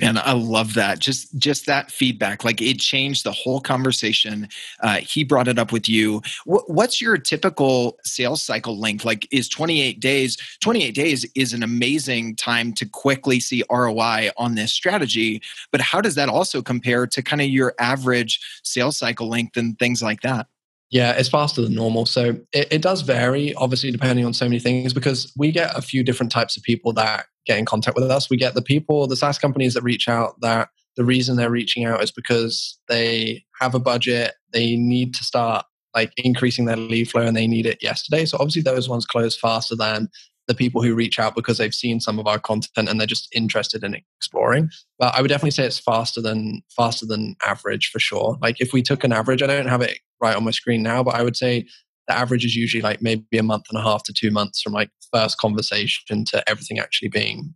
Man, 0.00 0.16
I 0.16 0.32
love 0.32 0.74
that. 0.74 0.98
Just 0.98 1.36
just 1.38 1.66
that 1.66 1.90
feedback, 1.90 2.42
like 2.42 2.62
it 2.62 2.80
changed 2.80 3.24
the 3.24 3.32
whole 3.32 3.60
conversation. 3.60 4.48
Uh, 4.80 4.96
he 4.96 5.24
brought 5.24 5.46
it 5.46 5.58
up 5.58 5.72
with 5.72 5.90
you. 5.90 6.22
W- 6.46 6.64
what's 6.68 7.02
your 7.02 7.18
typical 7.18 7.98
sales 8.02 8.42
cycle 8.42 8.78
length? 8.78 9.04
Like, 9.04 9.28
is 9.30 9.48
28 9.48 10.00
days? 10.00 10.38
28 10.62 10.94
days 10.94 11.30
is 11.34 11.52
an 11.52 11.62
amazing 11.62 12.36
time 12.36 12.72
to 12.74 12.86
quickly 12.86 13.40
see 13.40 13.62
ROI 13.70 14.30
on 14.38 14.54
this 14.54 14.72
strategy. 14.72 15.42
But 15.70 15.82
how 15.82 16.00
does 16.00 16.14
that 16.14 16.30
also 16.30 16.62
compare 16.62 17.06
to 17.06 17.22
kind 17.22 17.42
of 17.42 17.48
your 17.48 17.74
average 17.78 18.40
sales 18.62 18.96
cycle 18.96 19.28
length 19.28 19.58
and 19.58 19.78
things 19.78 20.02
like 20.02 20.22
that? 20.22 20.46
Yeah, 20.90 21.12
it's 21.12 21.28
faster 21.28 21.62
than 21.62 21.74
normal. 21.74 22.04
So 22.04 22.36
it, 22.52 22.68
it, 22.72 22.82
does 22.82 23.02
vary, 23.02 23.54
obviously, 23.54 23.92
depending 23.92 24.24
on 24.24 24.32
so 24.32 24.46
many 24.46 24.58
things, 24.58 24.92
because 24.92 25.32
we 25.36 25.52
get 25.52 25.76
a 25.76 25.82
few 25.82 26.02
different 26.02 26.32
types 26.32 26.56
of 26.56 26.64
people 26.64 26.92
that 26.94 27.26
get 27.46 27.58
in 27.58 27.64
contact 27.64 27.96
with 27.96 28.10
us. 28.10 28.30
We 28.30 28.36
get 28.36 28.54
the 28.54 28.62
people, 28.62 29.06
the 29.06 29.16
SaaS 29.16 29.38
companies 29.38 29.74
that 29.74 29.82
reach 29.82 30.08
out 30.08 30.40
that 30.40 30.68
the 30.96 31.04
reason 31.04 31.36
they're 31.36 31.50
reaching 31.50 31.84
out 31.84 32.02
is 32.02 32.10
because 32.10 32.78
they 32.88 33.44
have 33.60 33.74
a 33.74 33.80
budget, 33.80 34.34
they 34.52 34.76
need 34.76 35.14
to 35.14 35.24
start 35.24 35.64
like 35.94 36.12
increasing 36.16 36.66
their 36.66 36.76
lead 36.76 37.10
flow 37.10 37.22
and 37.22 37.36
they 37.36 37.46
need 37.46 37.66
it 37.66 37.82
yesterday. 37.82 38.24
So 38.24 38.36
obviously 38.38 38.62
those 38.62 38.88
ones 38.88 39.06
close 39.06 39.36
faster 39.36 39.74
than 39.74 40.08
the 40.46 40.54
people 40.54 40.82
who 40.82 40.94
reach 40.94 41.18
out 41.18 41.34
because 41.34 41.58
they've 41.58 41.74
seen 41.74 42.00
some 42.00 42.18
of 42.18 42.26
our 42.26 42.38
content 42.38 42.88
and 42.88 42.98
they're 42.98 43.06
just 43.06 43.28
interested 43.34 43.84
in 43.84 43.96
exploring. 44.18 44.68
But 44.98 45.14
I 45.14 45.20
would 45.20 45.28
definitely 45.28 45.52
say 45.52 45.64
it's 45.64 45.78
faster 45.78 46.20
than 46.20 46.62
faster 46.76 47.06
than 47.06 47.36
average 47.46 47.90
for 47.90 48.00
sure. 48.00 48.36
Like 48.42 48.60
if 48.60 48.72
we 48.72 48.82
took 48.82 49.04
an 49.04 49.12
average, 49.12 49.42
I 49.42 49.46
don't 49.46 49.68
have 49.68 49.82
it 49.82 49.98
right 50.20 50.36
on 50.36 50.44
my 50.44 50.50
screen 50.50 50.82
now, 50.82 51.02
but 51.02 51.14
I 51.14 51.22
would 51.22 51.36
say 51.36 51.66
the 52.10 52.18
average 52.18 52.44
is 52.44 52.56
usually 52.56 52.82
like 52.82 53.00
maybe 53.00 53.38
a 53.38 53.42
month 53.42 53.66
and 53.70 53.78
a 53.78 53.82
half 53.82 54.02
to 54.02 54.12
two 54.12 54.32
months 54.32 54.60
from 54.60 54.72
like 54.72 54.90
first 55.12 55.38
conversation 55.38 56.24
to 56.24 56.48
everything 56.48 56.80
actually 56.80 57.08
being 57.08 57.54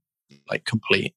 like 0.49 0.65
complete. 0.65 1.15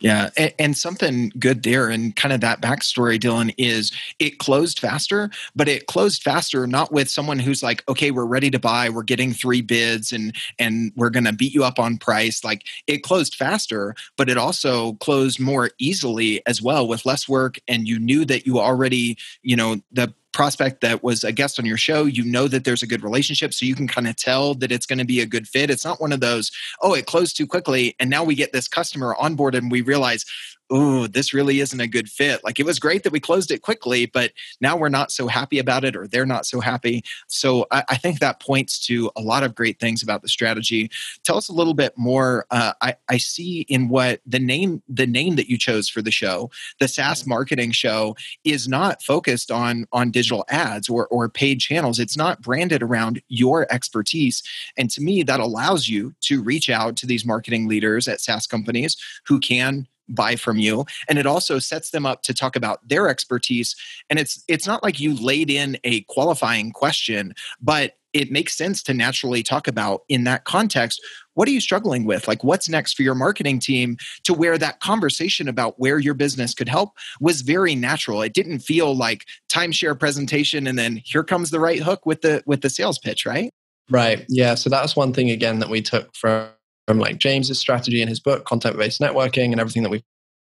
Yeah, 0.00 0.30
and, 0.36 0.52
and, 0.58 0.76
something 0.76 1.30
good 1.38 1.62
there, 1.62 1.88
and 1.88 2.16
kind 2.16 2.32
of 2.32 2.40
that 2.40 2.60
backstory, 2.60 3.20
Dylan, 3.20 3.54
is 3.56 3.92
it 4.18 4.38
closed 4.38 4.80
faster, 4.80 5.30
but 5.54 5.68
it 5.68 5.86
closed 5.86 6.24
faster 6.24 6.66
not 6.66 6.90
with 6.90 7.08
someone 7.08 7.38
who's 7.38 7.62
like, 7.62 7.84
okay, 7.88 8.10
we're 8.10 8.26
ready 8.26 8.50
to 8.50 8.58
buy, 8.58 8.88
we're 8.88 9.04
getting 9.04 9.32
three 9.32 9.60
bids, 9.60 10.10
and 10.10 10.34
and 10.58 10.90
we're 10.96 11.10
gonna 11.10 11.32
beat 11.32 11.54
you 11.54 11.62
up 11.62 11.78
on 11.78 11.98
price. 11.98 12.42
Like 12.42 12.64
it 12.88 13.04
closed 13.04 13.36
faster, 13.36 13.94
but 14.16 14.28
it 14.28 14.36
also 14.36 14.94
closed 14.94 15.38
more 15.38 15.70
easily 15.78 16.44
as 16.48 16.60
well 16.60 16.88
with 16.88 17.06
less 17.06 17.28
work, 17.28 17.60
and 17.68 17.86
you 17.86 18.00
knew 18.00 18.24
that 18.24 18.44
you 18.44 18.58
already, 18.58 19.16
you 19.42 19.54
know, 19.54 19.76
the 19.92 20.12
prospect 20.32 20.80
that 20.80 21.02
was 21.02 21.24
a 21.24 21.32
guest 21.32 21.58
on 21.58 21.66
your 21.66 21.76
show, 21.76 22.04
you 22.04 22.24
know 22.24 22.48
that 22.48 22.64
there's 22.64 22.82
a 22.82 22.86
good 22.86 23.02
relationship. 23.02 23.52
So 23.54 23.66
you 23.66 23.74
can 23.74 23.88
kind 23.88 24.08
of 24.08 24.16
tell 24.16 24.54
that 24.54 24.72
it's 24.72 24.86
going 24.86 24.98
to 24.98 25.04
be 25.04 25.20
a 25.20 25.26
good 25.26 25.46
fit. 25.46 25.70
It's 25.70 25.84
not 25.84 26.00
one 26.00 26.12
of 26.12 26.20
those, 26.20 26.50
oh, 26.80 26.94
it 26.94 27.06
closed 27.06 27.36
too 27.36 27.46
quickly. 27.46 27.94
And 28.00 28.10
now 28.10 28.24
we 28.24 28.34
get 28.34 28.52
this 28.52 28.68
customer 28.68 29.14
on 29.16 29.34
board 29.34 29.54
and 29.54 29.70
we 29.70 29.80
realize, 29.82 30.24
oh, 30.72 31.06
this 31.06 31.34
really 31.34 31.60
isn't 31.60 31.80
a 31.80 31.86
good 31.86 32.08
fit. 32.08 32.42
Like 32.42 32.58
it 32.58 32.64
was 32.64 32.78
great 32.78 33.02
that 33.02 33.12
we 33.12 33.20
closed 33.20 33.50
it 33.50 33.60
quickly, 33.60 34.06
but 34.06 34.32
now 34.60 34.74
we're 34.74 34.88
not 34.88 35.12
so 35.12 35.28
happy 35.28 35.58
about 35.58 35.84
it 35.84 35.94
or 35.94 36.08
they're 36.08 36.24
not 36.24 36.46
so 36.46 36.60
happy. 36.60 37.04
So 37.28 37.66
I, 37.70 37.84
I 37.90 37.96
think 37.96 38.20
that 38.20 38.40
points 38.40 38.84
to 38.86 39.10
a 39.14 39.20
lot 39.20 39.42
of 39.42 39.54
great 39.54 39.78
things 39.78 40.02
about 40.02 40.22
the 40.22 40.28
strategy. 40.28 40.90
Tell 41.24 41.36
us 41.36 41.50
a 41.50 41.52
little 41.52 41.74
bit 41.74 41.92
more. 41.98 42.46
Uh, 42.50 42.72
I, 42.80 42.96
I 43.10 43.18
see 43.18 43.66
in 43.68 43.90
what 43.90 44.22
the 44.26 44.38
name, 44.38 44.82
the 44.88 45.06
name 45.06 45.36
that 45.36 45.50
you 45.50 45.58
chose 45.58 45.90
for 45.90 46.00
the 46.00 46.10
show, 46.10 46.50
the 46.80 46.88
SaaS 46.88 47.26
marketing 47.26 47.72
show 47.72 48.16
is 48.44 48.66
not 48.66 49.02
focused 49.02 49.50
on, 49.50 49.86
on 49.92 50.10
digital 50.10 50.46
ads 50.48 50.88
or, 50.88 51.06
or 51.08 51.28
paid 51.28 51.60
channels. 51.60 51.98
It's 51.98 52.16
not 52.16 52.40
branded 52.40 52.82
around 52.82 53.20
your 53.28 53.70
expertise. 53.70 54.42
And 54.78 54.88
to 54.90 55.02
me, 55.02 55.22
that 55.22 55.38
allows 55.38 55.90
you 55.90 56.14
to 56.22 56.42
reach 56.42 56.70
out 56.70 56.96
to 56.96 57.06
these 57.06 57.26
marketing 57.26 57.68
leaders 57.68 58.08
at 58.08 58.22
SaaS 58.22 58.46
companies 58.46 58.96
who 59.26 59.38
can 59.38 59.86
buy 60.08 60.36
from 60.36 60.58
you. 60.58 60.84
And 61.08 61.18
it 61.18 61.26
also 61.26 61.58
sets 61.58 61.90
them 61.90 62.06
up 62.06 62.22
to 62.22 62.34
talk 62.34 62.56
about 62.56 62.86
their 62.86 63.08
expertise. 63.08 63.74
And 64.10 64.18
it's 64.18 64.42
it's 64.48 64.66
not 64.66 64.82
like 64.82 65.00
you 65.00 65.14
laid 65.14 65.50
in 65.50 65.78
a 65.84 66.02
qualifying 66.02 66.72
question 66.72 67.34
but 67.60 67.94
it 68.12 68.30
makes 68.30 68.56
sense 68.56 68.82
to 68.82 68.94
naturally 68.94 69.42
talk 69.42 69.66
about 69.66 70.02
in 70.08 70.24
that 70.24 70.44
context 70.44 71.00
what 71.34 71.48
are 71.48 71.52
you 71.52 71.62
struggling 71.62 72.04
with? 72.04 72.28
Like 72.28 72.44
what's 72.44 72.68
next 72.68 72.92
for 72.94 73.02
your 73.02 73.14
marketing 73.14 73.58
team 73.58 73.96
to 74.24 74.34
where 74.34 74.58
that 74.58 74.80
conversation 74.80 75.48
about 75.48 75.78
where 75.78 75.98
your 75.98 76.12
business 76.12 76.52
could 76.52 76.68
help 76.68 76.90
was 77.20 77.40
very 77.40 77.74
natural. 77.74 78.20
It 78.20 78.34
didn't 78.34 78.58
feel 78.58 78.94
like 78.94 79.24
timeshare 79.48 79.98
presentation 79.98 80.66
and 80.66 80.78
then 80.78 81.00
here 81.04 81.24
comes 81.24 81.50
the 81.50 81.60
right 81.60 81.82
hook 81.82 82.04
with 82.04 82.20
the 82.20 82.42
with 82.46 82.60
the 82.60 82.70
sales 82.70 82.98
pitch 82.98 83.24
right? 83.24 83.50
Right. 83.90 84.24
Yeah. 84.28 84.54
So 84.54 84.70
that's 84.70 84.94
one 84.94 85.12
thing 85.12 85.30
again 85.30 85.58
that 85.60 85.68
we 85.68 85.82
took 85.82 86.14
from 86.14 86.48
from 86.92 86.98
like 86.98 87.16
James's 87.16 87.58
strategy 87.58 88.02
in 88.02 88.08
his 88.08 88.20
book, 88.20 88.44
content 88.44 88.76
based 88.76 89.00
networking, 89.00 89.50
and 89.50 89.58
everything 89.58 89.82
that 89.82 89.88
we've 89.88 90.02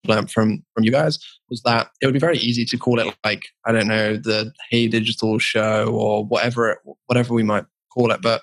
learned 0.08 0.32
from 0.32 0.64
from 0.74 0.84
you 0.84 0.92
guys 0.92 1.20
was 1.52 1.62
that 1.62 1.92
it 2.02 2.08
would 2.08 2.14
be 2.14 2.20
very 2.20 2.40
easy 2.40 2.66
to 2.66 2.78
call 2.78 3.00
it 3.00 3.16
like 3.24 3.46
I 3.68 3.72
don't 3.72 3.88
know 3.88 4.16
the 4.16 4.52
Hey 4.72 4.88
Digital 4.88 5.38
show 5.38 5.94
or 5.94 6.26
whatever 6.26 6.82
whatever 7.06 7.36
we 7.36 7.44
might 7.44 7.66
call 7.94 8.12
it, 8.12 8.24
but 8.24 8.42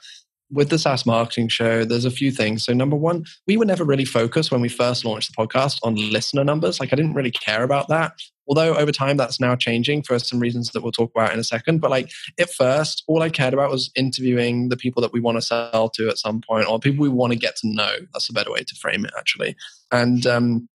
with 0.50 0.70
the 0.70 0.78
SaaS 0.78 1.04
marketing 1.04 1.48
show, 1.48 1.84
there's 1.84 2.04
a 2.04 2.10
few 2.10 2.30
things. 2.30 2.64
So, 2.64 2.72
number 2.72 2.96
one, 2.96 3.24
we 3.46 3.56
were 3.56 3.64
never 3.64 3.84
really 3.84 4.04
focused 4.04 4.50
when 4.50 4.60
we 4.60 4.68
first 4.68 5.04
launched 5.04 5.34
the 5.34 5.46
podcast 5.46 5.78
on 5.82 5.94
listener 5.94 6.44
numbers. 6.44 6.80
Like, 6.80 6.92
I 6.92 6.96
didn't 6.96 7.14
really 7.14 7.30
care 7.30 7.62
about 7.62 7.88
that. 7.88 8.12
Although 8.48 8.76
over 8.76 8.90
time 8.90 9.18
that's 9.18 9.38
now 9.38 9.54
changing 9.54 10.02
for 10.02 10.18
some 10.18 10.40
reasons 10.40 10.70
that 10.70 10.82
we'll 10.82 10.90
talk 10.90 11.10
about 11.14 11.34
in 11.34 11.38
a 11.38 11.44
second. 11.44 11.80
But 11.80 11.90
like 11.90 12.10
at 12.40 12.50
first, 12.50 13.04
all 13.06 13.22
I 13.22 13.28
cared 13.28 13.52
about 13.52 13.70
was 13.70 13.90
interviewing 13.94 14.70
the 14.70 14.76
people 14.76 15.02
that 15.02 15.12
we 15.12 15.20
want 15.20 15.36
to 15.36 15.42
sell 15.42 15.90
to 15.90 16.08
at 16.08 16.16
some 16.16 16.40
point 16.40 16.66
or 16.66 16.80
people 16.80 17.02
we 17.02 17.10
want 17.10 17.32
to 17.34 17.38
get 17.38 17.56
to 17.56 17.68
know. 17.68 17.96
That's 18.12 18.30
a 18.30 18.32
better 18.32 18.50
way 18.50 18.60
to 18.60 18.74
frame 18.76 19.04
it, 19.04 19.12
actually. 19.18 19.54
And 19.92 20.26
um, 20.26 20.68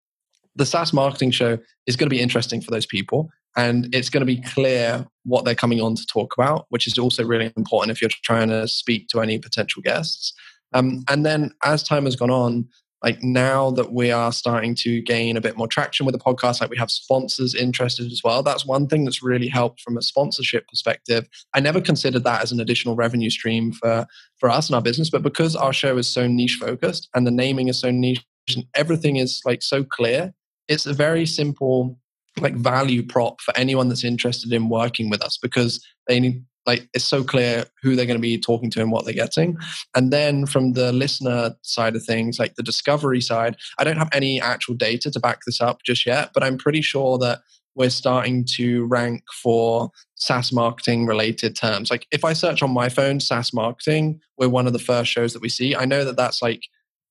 the 0.55 0.65
SaaS 0.67 0.93
marketing 0.93 1.31
show 1.31 1.57
is 1.87 1.95
going 1.95 2.07
to 2.09 2.15
be 2.15 2.21
interesting 2.21 2.61
for 2.61 2.69
those 2.69 2.85
people. 2.85 3.29
And 3.55 3.93
it's 3.93 4.09
going 4.09 4.21
to 4.21 4.25
be 4.25 4.41
clear 4.41 5.05
what 5.23 5.45
they're 5.45 5.55
coming 5.55 5.81
on 5.81 5.95
to 5.95 6.05
talk 6.05 6.33
about, 6.37 6.65
which 6.69 6.87
is 6.87 6.97
also 6.97 7.23
really 7.23 7.51
important 7.55 7.91
if 7.91 8.01
you're 8.01 8.09
trying 8.23 8.49
to 8.49 8.67
speak 8.67 9.07
to 9.09 9.21
any 9.21 9.37
potential 9.37 9.81
guests. 9.81 10.33
Um, 10.73 11.03
and 11.09 11.25
then 11.25 11.51
as 11.63 11.83
time 11.83 12.05
has 12.05 12.15
gone 12.15 12.31
on, 12.31 12.67
like 13.03 13.21
now 13.21 13.69
that 13.71 13.91
we 13.91 14.11
are 14.11 14.31
starting 14.31 14.73
to 14.75 15.01
gain 15.01 15.35
a 15.35 15.41
bit 15.41 15.57
more 15.57 15.67
traction 15.67 16.05
with 16.05 16.13
the 16.13 16.19
podcast, 16.19 16.61
like 16.61 16.69
we 16.69 16.77
have 16.77 16.89
sponsors 16.89 17.53
interested 17.53 18.09
as 18.11 18.21
well. 18.23 18.41
That's 18.41 18.65
one 18.65 18.87
thing 18.87 19.03
that's 19.03 19.21
really 19.21 19.49
helped 19.49 19.81
from 19.81 19.97
a 19.97 20.01
sponsorship 20.01 20.67
perspective. 20.69 21.27
I 21.53 21.59
never 21.59 21.81
considered 21.81 22.23
that 22.23 22.41
as 22.41 22.53
an 22.53 22.61
additional 22.61 22.95
revenue 22.95 23.29
stream 23.29 23.73
for, 23.73 24.07
for 24.37 24.49
us 24.49 24.69
and 24.69 24.75
our 24.75 24.81
business, 24.81 25.09
but 25.09 25.21
because 25.21 25.55
our 25.55 25.73
show 25.73 25.97
is 25.97 26.07
so 26.07 26.27
niche 26.27 26.57
focused 26.59 27.09
and 27.13 27.27
the 27.27 27.31
naming 27.31 27.67
is 27.67 27.77
so 27.77 27.91
niche 27.91 28.23
and 28.55 28.65
everything 28.73 29.17
is 29.17 29.41
like 29.45 29.61
so 29.61 29.83
clear, 29.83 30.33
it's 30.69 30.85
a 30.85 30.93
very 30.93 31.25
simple 31.25 31.99
like 32.39 32.55
value 32.55 33.03
prop 33.05 33.41
for 33.41 33.55
anyone 33.57 33.89
that's 33.89 34.03
interested 34.03 34.51
in 34.51 34.69
working 34.69 35.09
with 35.09 35.21
us 35.21 35.37
because 35.37 35.85
they 36.07 36.19
need 36.19 36.43
like 36.65 36.87
it's 36.93 37.03
so 37.03 37.23
clear 37.23 37.65
who 37.81 37.95
they're 37.95 38.05
going 38.05 38.17
to 38.17 38.21
be 38.21 38.39
talking 38.39 38.69
to 38.71 38.81
and 38.81 38.91
what 38.91 39.05
they're 39.05 39.13
getting 39.13 39.57
and 39.95 40.11
then 40.11 40.45
from 40.45 40.73
the 40.73 40.91
listener 40.93 41.53
side 41.61 41.95
of 41.95 42.03
things 42.03 42.39
like 42.39 42.55
the 42.55 42.63
discovery 42.63 43.21
side 43.21 43.55
i 43.77 43.83
don't 43.83 43.97
have 43.97 44.09
any 44.13 44.41
actual 44.41 44.73
data 44.73 45.11
to 45.11 45.19
back 45.19 45.41
this 45.45 45.61
up 45.61 45.81
just 45.85 46.05
yet 46.05 46.31
but 46.33 46.43
i'm 46.43 46.57
pretty 46.57 46.81
sure 46.81 47.17
that 47.17 47.39
we're 47.75 47.89
starting 47.89 48.45
to 48.45 48.85
rank 48.85 49.23
for 49.41 49.89
SaaS 50.15 50.51
marketing 50.51 51.05
related 51.05 51.55
terms. 51.55 51.89
Like 51.89 52.05
if 52.11 52.23
I 52.23 52.33
search 52.33 52.61
on 52.61 52.71
my 52.71 52.89
phone, 52.89 53.19
SaaS 53.19 53.53
marketing, 53.53 54.19
we're 54.37 54.49
one 54.49 54.67
of 54.67 54.73
the 54.73 54.79
first 54.79 55.11
shows 55.11 55.33
that 55.33 55.41
we 55.41 55.49
see. 55.49 55.75
I 55.75 55.85
know 55.85 56.05
that 56.05 56.15
that's 56.15 56.41
like 56.41 56.61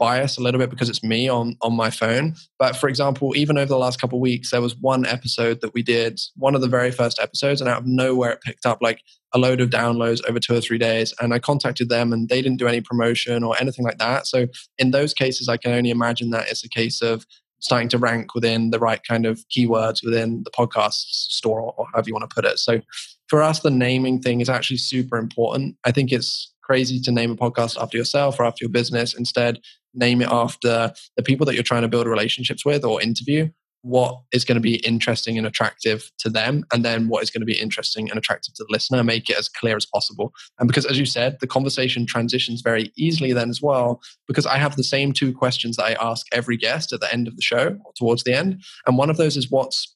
bias 0.02 0.36
a 0.36 0.42
little 0.42 0.58
bit 0.58 0.68
because 0.68 0.88
it's 0.88 1.04
me 1.04 1.28
on 1.28 1.56
on 1.62 1.76
my 1.76 1.88
phone. 1.88 2.34
But 2.58 2.74
for 2.74 2.88
example, 2.88 3.36
even 3.36 3.56
over 3.56 3.68
the 3.68 3.78
last 3.78 4.00
couple 4.00 4.18
weeks, 4.18 4.50
there 4.50 4.60
was 4.60 4.74
one 4.76 5.06
episode 5.06 5.60
that 5.60 5.74
we 5.74 5.82
did, 5.82 6.18
one 6.34 6.56
of 6.56 6.60
the 6.60 6.66
very 6.66 6.90
first 6.90 7.20
episodes, 7.20 7.60
and 7.60 7.70
out 7.70 7.82
of 7.82 7.86
nowhere 7.86 8.32
it 8.32 8.40
picked 8.40 8.66
up 8.66 8.78
like 8.80 9.00
a 9.32 9.38
load 9.38 9.60
of 9.60 9.70
downloads 9.70 10.20
over 10.28 10.40
two 10.40 10.54
or 10.54 10.60
three 10.60 10.76
days. 10.76 11.14
And 11.20 11.32
I 11.32 11.38
contacted 11.38 11.88
them 11.88 12.12
and 12.12 12.28
they 12.28 12.42
didn't 12.42 12.58
do 12.58 12.66
any 12.66 12.80
promotion 12.80 13.44
or 13.44 13.54
anything 13.60 13.84
like 13.84 13.98
that. 13.98 14.26
So 14.26 14.48
in 14.76 14.90
those 14.90 15.14
cases, 15.14 15.48
I 15.48 15.56
can 15.56 15.72
only 15.72 15.90
imagine 15.90 16.30
that 16.30 16.48
it's 16.50 16.64
a 16.64 16.68
case 16.68 17.00
of 17.00 17.24
starting 17.60 17.88
to 17.90 17.98
rank 17.98 18.34
within 18.34 18.70
the 18.70 18.80
right 18.80 19.00
kind 19.08 19.24
of 19.24 19.44
keywords 19.56 20.04
within 20.04 20.42
the 20.42 20.50
podcast 20.50 21.04
store 21.38 21.60
or 21.60 21.86
however 21.92 22.08
you 22.08 22.14
want 22.14 22.28
to 22.28 22.34
put 22.34 22.44
it. 22.44 22.58
So 22.58 22.80
for 23.28 23.40
us, 23.40 23.60
the 23.60 23.70
naming 23.70 24.20
thing 24.20 24.40
is 24.40 24.48
actually 24.48 24.78
super 24.78 25.16
important. 25.16 25.76
I 25.84 25.92
think 25.92 26.10
it's 26.10 26.51
crazy 26.72 26.98
to 26.98 27.12
name 27.12 27.30
a 27.30 27.36
podcast 27.36 27.78
after 27.78 27.98
yourself 27.98 28.40
or 28.40 28.46
after 28.46 28.64
your 28.64 28.70
business. 28.70 29.12
Instead, 29.12 29.60
name 29.92 30.22
it 30.22 30.28
after 30.30 30.90
the 31.18 31.22
people 31.22 31.44
that 31.44 31.52
you're 31.52 31.62
trying 31.62 31.82
to 31.82 31.88
build 31.88 32.06
relationships 32.06 32.64
with 32.64 32.82
or 32.82 33.02
interview. 33.02 33.46
What 33.82 34.16
is 34.32 34.46
going 34.46 34.54
to 34.54 34.62
be 34.62 34.76
interesting 34.76 35.36
and 35.36 35.46
attractive 35.46 36.10
to 36.20 36.30
them 36.30 36.64
and 36.72 36.82
then 36.82 37.08
what 37.08 37.22
is 37.22 37.30
going 37.30 37.42
to 37.42 37.52
be 37.52 37.60
interesting 37.60 38.08
and 38.08 38.18
attractive 38.18 38.54
to 38.54 38.64
the 38.64 38.72
listener. 38.72 39.04
Make 39.04 39.28
it 39.28 39.36
as 39.36 39.50
clear 39.50 39.76
as 39.76 39.84
possible. 39.84 40.32
And 40.58 40.66
because 40.66 40.86
as 40.86 40.98
you 40.98 41.04
said 41.04 41.36
the 41.42 41.46
conversation 41.46 42.06
transitions 42.06 42.62
very 42.62 42.90
easily 42.96 43.34
then 43.34 43.50
as 43.50 43.60
well 43.60 44.00
because 44.26 44.46
i 44.46 44.56
have 44.56 44.76
the 44.76 44.84
same 44.94 45.12
two 45.12 45.34
questions 45.34 45.76
that 45.76 45.84
i 45.84 46.10
ask 46.10 46.24
every 46.32 46.56
guest 46.56 46.94
at 46.94 47.00
the 47.00 47.12
end 47.12 47.28
of 47.28 47.36
the 47.36 47.42
show 47.42 47.76
towards 47.96 48.24
the 48.24 48.32
end. 48.32 48.62
And 48.86 48.96
one 48.96 49.10
of 49.10 49.18
those 49.18 49.36
is 49.36 49.50
what's 49.50 49.94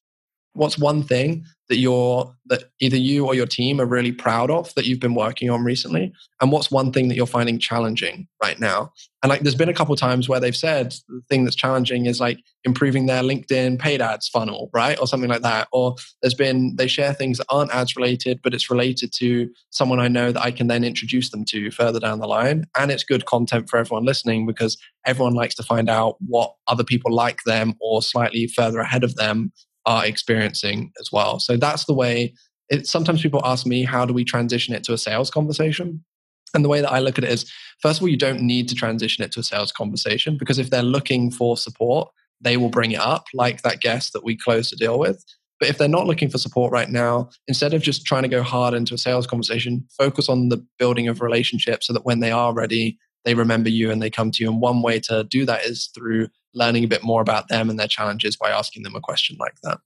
what's 0.52 0.78
one 0.78 1.02
thing 1.02 1.44
that 1.68 1.78
you're 1.78 2.32
that 2.48 2.64
either 2.80 2.96
you 2.96 3.26
or 3.26 3.34
your 3.34 3.46
team 3.46 3.80
are 3.80 3.86
really 3.86 4.12
proud 4.12 4.50
of 4.50 4.72
that 4.74 4.86
you've 4.86 5.00
been 5.00 5.14
working 5.14 5.50
on 5.50 5.64
recently? 5.64 6.12
And 6.40 6.52
what's 6.52 6.70
one 6.70 6.92
thing 6.92 7.08
that 7.08 7.16
you're 7.16 7.26
finding 7.26 7.58
challenging 7.58 8.28
right 8.42 8.58
now? 8.60 8.92
And 9.22 9.30
like 9.30 9.40
there's 9.40 9.56
been 9.56 9.68
a 9.68 9.74
couple 9.74 9.96
times 9.96 10.28
where 10.28 10.38
they've 10.38 10.54
said 10.54 10.94
the 11.08 11.22
thing 11.28 11.44
that's 11.44 11.56
challenging 11.56 12.06
is 12.06 12.20
like 12.20 12.38
improving 12.62 13.06
their 13.06 13.22
linkedin 13.22 13.78
paid 13.78 14.00
ads 14.00 14.28
funnel 14.28 14.70
right? 14.72 14.98
Or 15.00 15.06
something 15.06 15.30
like 15.30 15.42
that. 15.42 15.66
Or 15.72 15.96
there's 16.22 16.34
been 16.34 16.76
they 16.76 16.86
share 16.86 17.12
things 17.12 17.38
that 17.38 17.46
aren't 17.50 17.74
ads 17.74 17.96
related 17.96 18.40
but 18.42 18.54
it's 18.54 18.70
related 18.70 19.12
to 19.14 19.50
someone 19.70 19.98
i 20.00 20.08
know 20.08 20.32
that 20.32 20.42
i 20.42 20.50
can 20.50 20.66
then 20.66 20.84
introduce 20.84 21.30
them 21.30 21.44
to 21.44 21.70
further 21.70 21.98
down 21.98 22.20
the 22.20 22.28
line. 22.28 22.66
And 22.78 22.90
it's 22.90 23.04
good 23.04 23.26
content 23.26 23.68
for 23.68 23.78
everyone 23.78 24.04
listening 24.04 24.46
because 24.46 24.76
everyone 25.04 25.34
likes 25.34 25.54
to 25.56 25.62
find 25.62 25.88
out 25.88 26.16
what 26.20 26.54
other 26.68 26.84
people 26.84 27.12
like 27.12 27.38
them 27.44 27.74
or 27.80 28.02
slightly 28.02 28.46
further 28.46 28.80
ahead 28.80 29.04
of 29.04 29.16
them 29.16 29.52
are 29.86 30.04
experiencing 30.04 30.92
as 31.00 31.10
well. 31.12 31.38
So 31.38 31.56
that's 31.56 31.84
the 31.84 31.94
way 31.94 32.34
it, 32.68 32.86
sometimes 32.86 33.22
people 33.22 33.40
ask 33.44 33.66
me, 33.66 33.84
how 33.84 34.04
do 34.04 34.12
we 34.12 34.24
transition 34.24 34.74
it 34.74 34.84
to 34.84 34.92
a 34.92 34.98
sales 34.98 35.30
conversation? 35.30 36.04
And 36.54 36.64
the 36.64 36.68
way 36.68 36.80
that 36.80 36.92
I 36.92 36.98
look 36.98 37.18
at 37.18 37.24
it 37.24 37.30
is, 37.30 37.50
first 37.80 37.98
of 37.98 38.02
all, 38.02 38.08
you 38.08 38.16
don't 38.16 38.40
need 38.40 38.68
to 38.68 38.74
transition 38.74 39.24
it 39.24 39.32
to 39.32 39.40
a 39.40 39.44
sales 39.44 39.72
conversation 39.72 40.36
because 40.36 40.58
if 40.58 40.70
they're 40.70 40.82
looking 40.82 41.30
for 41.30 41.56
support, 41.56 42.08
they 42.40 42.56
will 42.56 42.68
bring 42.68 42.92
it 42.92 43.00
up, 43.00 43.26
like 43.34 43.62
that 43.62 43.80
guest 43.80 44.12
that 44.12 44.24
we 44.24 44.36
closed 44.36 44.72
a 44.72 44.76
deal 44.76 44.98
with. 44.98 45.24
But 45.58 45.68
if 45.70 45.78
they're 45.78 45.88
not 45.88 46.06
looking 46.06 46.28
for 46.28 46.38
support 46.38 46.72
right 46.72 46.90
now, 46.90 47.30
instead 47.48 47.72
of 47.72 47.82
just 47.82 48.04
trying 48.04 48.24
to 48.24 48.28
go 48.28 48.42
hard 48.42 48.74
into 48.74 48.94
a 48.94 48.98
sales 48.98 49.26
conversation, 49.26 49.86
focus 49.96 50.28
on 50.28 50.50
the 50.50 50.64
building 50.78 51.08
of 51.08 51.22
relationships 51.22 51.86
so 51.86 51.92
that 51.94 52.04
when 52.04 52.20
they 52.20 52.30
are 52.30 52.52
ready, 52.52 52.98
they 53.24 53.34
remember 53.34 53.70
you 53.70 53.90
and 53.90 54.02
they 54.02 54.10
come 54.10 54.30
to 54.32 54.42
you. 54.42 54.50
And 54.50 54.60
one 54.60 54.82
way 54.82 55.00
to 55.00 55.24
do 55.24 55.46
that 55.46 55.64
is 55.64 55.90
through 55.94 56.28
learning 56.56 56.82
a 56.82 56.88
bit 56.88 57.04
more 57.04 57.20
about 57.20 57.48
them 57.48 57.70
and 57.70 57.78
their 57.78 57.86
challenges 57.86 58.34
by 58.36 58.50
asking 58.50 58.82
them 58.82 58.96
a 58.96 59.00
question 59.00 59.36
like 59.38 59.60
that. 59.62 59.78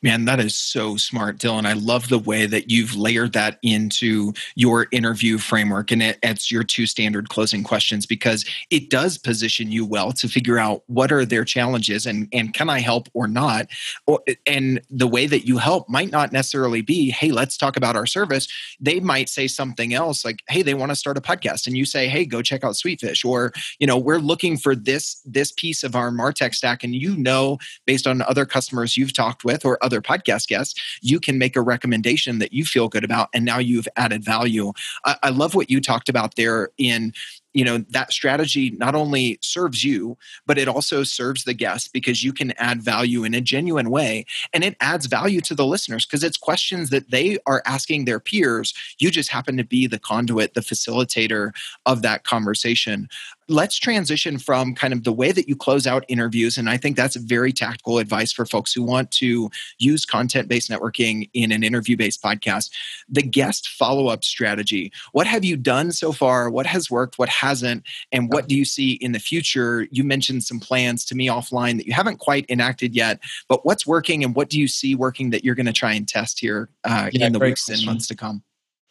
Man, 0.00 0.26
that 0.26 0.38
is 0.38 0.54
so 0.54 0.96
smart, 0.96 1.38
Dylan. 1.38 1.66
I 1.66 1.72
love 1.72 2.08
the 2.08 2.20
way 2.20 2.46
that 2.46 2.70
you've 2.70 2.94
layered 2.94 3.32
that 3.32 3.58
into 3.64 4.32
your 4.54 4.86
interview 4.92 5.38
framework 5.38 5.90
and 5.90 6.00
it, 6.00 6.20
it's 6.22 6.52
your 6.52 6.62
two 6.62 6.86
standard 6.86 7.30
closing 7.30 7.64
questions 7.64 8.06
because 8.06 8.44
it 8.70 8.90
does 8.90 9.18
position 9.18 9.72
you 9.72 9.84
well 9.84 10.12
to 10.12 10.28
figure 10.28 10.56
out 10.56 10.84
what 10.86 11.10
are 11.10 11.24
their 11.24 11.44
challenges 11.44 12.06
and, 12.06 12.28
and 12.32 12.54
can 12.54 12.70
I 12.70 12.78
help 12.78 13.08
or 13.12 13.26
not? 13.26 13.66
Or, 14.06 14.20
and 14.46 14.80
the 14.88 15.08
way 15.08 15.26
that 15.26 15.48
you 15.48 15.58
help 15.58 15.88
might 15.88 16.12
not 16.12 16.30
necessarily 16.30 16.80
be, 16.80 17.10
hey, 17.10 17.32
let's 17.32 17.56
talk 17.56 17.76
about 17.76 17.96
our 17.96 18.06
service. 18.06 18.46
They 18.78 19.00
might 19.00 19.28
say 19.28 19.48
something 19.48 19.94
else 19.94 20.24
like, 20.24 20.44
hey, 20.48 20.62
they 20.62 20.74
want 20.74 20.92
to 20.92 20.96
start 20.96 21.18
a 21.18 21.20
podcast. 21.20 21.66
And 21.66 21.76
you 21.76 21.84
say, 21.84 22.06
hey, 22.06 22.24
go 22.24 22.40
check 22.40 22.62
out 22.62 22.74
Sweetfish. 22.74 23.24
Or, 23.24 23.52
you 23.80 23.86
know, 23.88 23.98
we're 23.98 24.18
looking 24.18 24.58
for 24.58 24.76
this, 24.76 25.20
this 25.24 25.50
piece 25.50 25.82
of 25.82 25.96
our 25.96 26.12
MarTech 26.12 26.54
stack. 26.54 26.84
And 26.84 26.94
you 26.94 27.16
know, 27.16 27.58
based 27.84 28.06
on 28.06 28.22
other 28.22 28.46
customers 28.46 28.96
you've 28.96 29.12
talked 29.12 29.42
with 29.42 29.64
or 29.64 29.76
other 29.88 30.02
podcast 30.02 30.48
guests, 30.48 30.78
you 31.00 31.18
can 31.18 31.38
make 31.38 31.56
a 31.56 31.62
recommendation 31.62 32.40
that 32.40 32.52
you 32.52 32.66
feel 32.66 32.88
good 32.88 33.04
about, 33.04 33.30
and 33.32 33.42
now 33.42 33.58
you've 33.58 33.88
added 33.96 34.22
value. 34.22 34.74
I, 35.06 35.16
I 35.22 35.30
love 35.30 35.54
what 35.54 35.70
you 35.70 35.80
talked 35.80 36.10
about 36.10 36.36
there 36.36 36.68
in 36.76 37.14
you 37.54 37.64
know 37.64 37.78
that 37.88 38.12
strategy 38.12 38.70
not 38.72 38.94
only 38.94 39.38
serves 39.40 39.82
you 39.82 40.18
but 40.46 40.58
it 40.58 40.68
also 40.68 41.02
serves 41.02 41.44
the 41.44 41.54
guest 41.54 41.92
because 41.94 42.22
you 42.22 42.32
can 42.32 42.52
add 42.52 42.82
value 42.82 43.24
in 43.24 43.32
a 43.32 43.40
genuine 43.40 43.88
way 43.88 44.26
and 44.52 44.62
it 44.62 44.76
adds 44.80 45.06
value 45.06 45.40
to 45.40 45.54
the 45.54 45.64
listeners 45.64 46.04
because 46.04 46.22
it's 46.22 46.36
questions 46.36 46.90
that 46.90 47.10
they 47.10 47.38
are 47.46 47.62
asking 47.64 48.04
their 48.04 48.20
peers 48.20 48.74
you 48.98 49.10
just 49.10 49.30
happen 49.30 49.56
to 49.56 49.64
be 49.64 49.86
the 49.86 49.98
conduit 49.98 50.52
the 50.52 50.60
facilitator 50.60 51.52
of 51.86 52.02
that 52.02 52.22
conversation 52.22 53.08
let's 53.48 53.78
transition 53.78 54.38
from 54.38 54.74
kind 54.74 54.92
of 54.92 55.04
the 55.04 55.12
way 55.12 55.32
that 55.32 55.48
you 55.48 55.56
close 55.56 55.86
out 55.86 56.04
interviews 56.08 56.58
and 56.58 56.68
i 56.68 56.76
think 56.76 56.96
that's 56.96 57.16
very 57.16 57.52
tactical 57.52 57.98
advice 57.98 58.32
for 58.32 58.46
folks 58.46 58.72
who 58.72 58.82
want 58.82 59.10
to 59.10 59.50
use 59.78 60.04
content 60.04 60.48
based 60.48 60.70
networking 60.70 61.28
in 61.34 61.52
an 61.52 61.62
interview 61.62 61.96
based 61.96 62.22
podcast. 62.22 62.70
The 63.08 63.22
guest 63.22 63.68
follow 63.68 64.08
up 64.08 64.24
strategy. 64.24 64.92
What 65.12 65.26
have 65.26 65.44
you 65.44 65.56
done 65.56 65.92
so 65.92 66.12
far? 66.12 66.50
What 66.50 66.66
has 66.66 66.90
worked? 66.90 67.18
What 67.18 67.28
hasn't? 67.28 67.84
And 68.12 68.32
what 68.32 68.48
do 68.48 68.56
you 68.56 68.64
see 68.64 68.92
in 68.92 69.12
the 69.12 69.18
future? 69.18 69.86
You 69.90 70.04
mentioned 70.04 70.44
some 70.44 70.60
plans 70.60 71.04
to 71.06 71.14
me 71.14 71.26
offline 71.26 71.76
that 71.76 71.86
you 71.86 71.92
haven't 71.92 72.18
quite 72.18 72.46
enacted 72.48 72.94
yet 72.94 73.20
but 73.48 73.64
what's 73.64 73.86
working 73.86 74.24
and 74.24 74.34
what 74.34 74.48
do 74.48 74.58
you 74.58 74.68
see 74.68 74.94
working 74.94 75.30
that 75.30 75.44
you're 75.44 75.54
going 75.54 75.66
to 75.66 75.72
try 75.72 75.92
and 75.92 76.08
test 76.08 76.38
here 76.40 76.68
uh, 76.84 77.10
yeah, 77.12 77.26
in 77.26 77.32
the 77.32 77.38
weeks 77.38 77.64
question. 77.64 77.80
and 77.80 77.86
months 77.86 78.06
to 78.06 78.16
come 78.16 78.42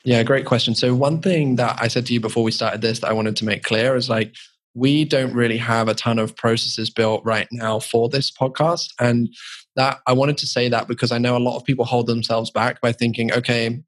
yeah, 0.04 0.24
great 0.24 0.46
question. 0.46 0.76
So, 0.76 0.96
one 0.96 1.22
thing 1.22 1.56
that 1.56 1.78
I 1.82 1.88
said 1.88 2.06
to 2.08 2.14
you 2.14 2.20
before 2.20 2.44
we 2.44 2.52
started 2.52 2.82
this 2.82 3.00
that 3.00 3.10
I 3.10 3.14
wanted 3.14 3.36
to 3.38 3.46
make 3.46 3.64
clear 3.64 3.96
is 3.96 4.10
like, 4.10 4.34
we 4.78 5.04
don't 5.04 5.34
really 5.34 5.58
have 5.58 5.88
a 5.88 5.96
ton 5.96 6.20
of 6.20 6.36
processes 6.36 6.92
built 6.92 7.26
right 7.26 7.48
now 7.52 7.80
for 7.80 8.10
this 8.10 8.32
podcast. 8.32 8.90
And 9.00 9.28
that 9.76 10.00
I 10.06 10.14
wanted 10.14 10.38
to 10.38 10.48
say 10.48 10.70
that 10.70 10.88
because 10.88 11.12
I 11.12 11.18
know 11.18 11.36
a 11.36 11.40
lot 11.40 11.58
of 11.58 11.66
people 11.66 11.84
hold 11.84 12.06
themselves 12.06 12.52
back 12.52 12.80
by 12.80 12.92
thinking, 12.92 13.34
okay, 13.34 13.82